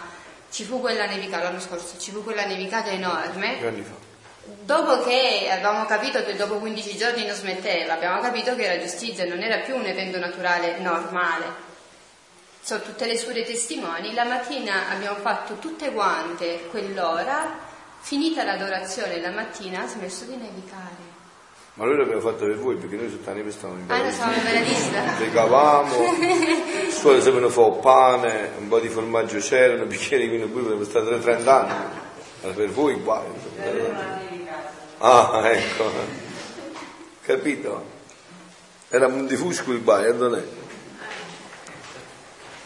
[0.50, 4.12] ci fu quella nevicata, l'anno scorso ci fu quella nevicata enorme, Due anni fa.
[4.46, 9.24] Dopo che avevamo capito che dopo 15 giorni non smetteva, abbiamo capito che la giustizia
[9.24, 11.72] non era più un evento naturale normale.
[12.60, 14.12] Sono tutte le sue testimoni.
[14.12, 17.56] La mattina abbiamo fatto tutte quante quell'ora,
[18.00, 21.03] finita l'adorazione la mattina ha smesso di nevicare.
[21.76, 24.14] Ma noi l'abbiamo fatto per voi perché noi la neve stavamo in Ah, paradiso.
[24.14, 25.16] stavamo in paradiso?
[25.16, 25.94] Pregavamo,
[26.90, 30.84] scuola sapevano fare pane, un po' di formaggio c'era, un bicchiere di vino pure, potevamo
[30.84, 31.74] stare 30 anni.
[32.42, 33.26] Ma per voi guai.
[34.98, 35.90] Ah, ecco.
[37.22, 37.84] Capito?
[38.88, 40.42] Era un diffusco il guai, non è?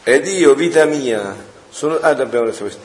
[0.03, 1.35] Ed io, vita mia,
[1.71, 1.97] sono...
[1.97, 2.81] Ah, abbiamo detto questo.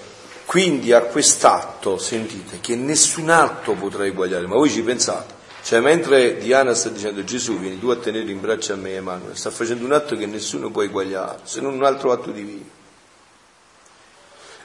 [0.45, 5.41] Quindi a quest'atto, sentite, che nessun atto potrà eguagliare, ma voi ci pensate?
[5.64, 9.38] Cioè, mentre Diana sta dicendo Gesù, vieni tu a tenere in braccio a me Emanuele,
[9.38, 12.66] sta facendo un atto che nessuno può eguagliare, se non un altro atto divino.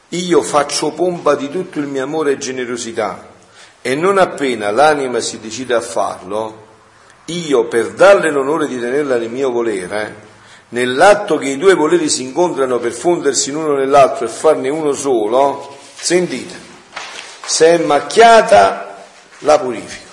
[0.08, 3.28] Io faccio pompa di tutto il mio amore e generosità
[3.80, 6.66] e non appena l'anima si decide a farlo,
[7.26, 10.26] io per darle l'onore di tenerla nel mio volere,
[10.70, 15.76] nell'atto che i due voleri si incontrano per fondersi l'uno nell'altro e farne uno solo,
[15.94, 16.56] sentite,
[17.44, 19.04] se è macchiata
[19.40, 20.07] la purifico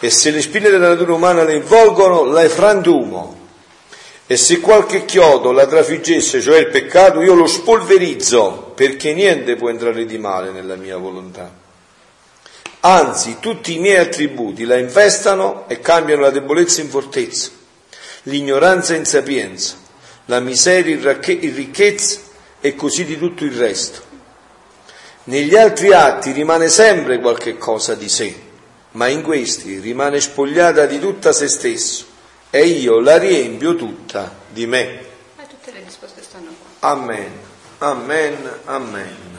[0.00, 3.38] e se le spine della natura umana la involgono la frantumo
[4.26, 9.68] e se qualche chiodo la trafiggesse, cioè il peccato, io lo spolverizzo perché niente può
[9.68, 11.52] entrare di male nella mia volontà.
[12.82, 17.50] Anzi, tutti i miei attributi la infestano e cambiano la debolezza in fortezza,
[18.22, 19.74] l'ignoranza in sapienza,
[20.26, 22.20] la miseria in ricchezza
[22.60, 24.00] e così di tutto il resto.
[25.24, 28.34] Negli altri atti rimane sempre qualche cosa di sé,
[28.92, 32.06] ma in questi rimane spogliata di tutta se stesso
[32.50, 35.04] e io la riempio tutta di me.
[35.36, 36.90] Ma tutte le risposte stanno qua.
[36.90, 37.30] Amen,
[37.78, 39.38] amen, amen.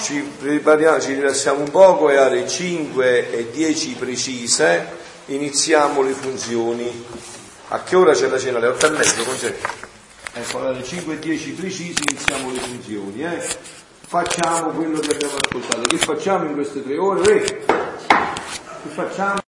[0.00, 4.86] Ci prepariamo, ci rilassiamo un poco e alle 5 e 10 precise
[5.26, 7.04] iniziamo le funzioni.
[7.68, 8.58] A che ora c'è la cena?
[8.58, 9.54] Alle 8 e mezzo, cos'è?
[10.34, 13.24] Ecco, alle 5 e 10 precise iniziamo le funzioni.
[13.24, 13.56] Eh?
[14.06, 15.80] Facciamo quello che abbiamo ascoltato.
[15.82, 17.44] Che facciamo in queste tre ore?
[17.44, 17.91] Eh?
[18.88, 19.40] facciamo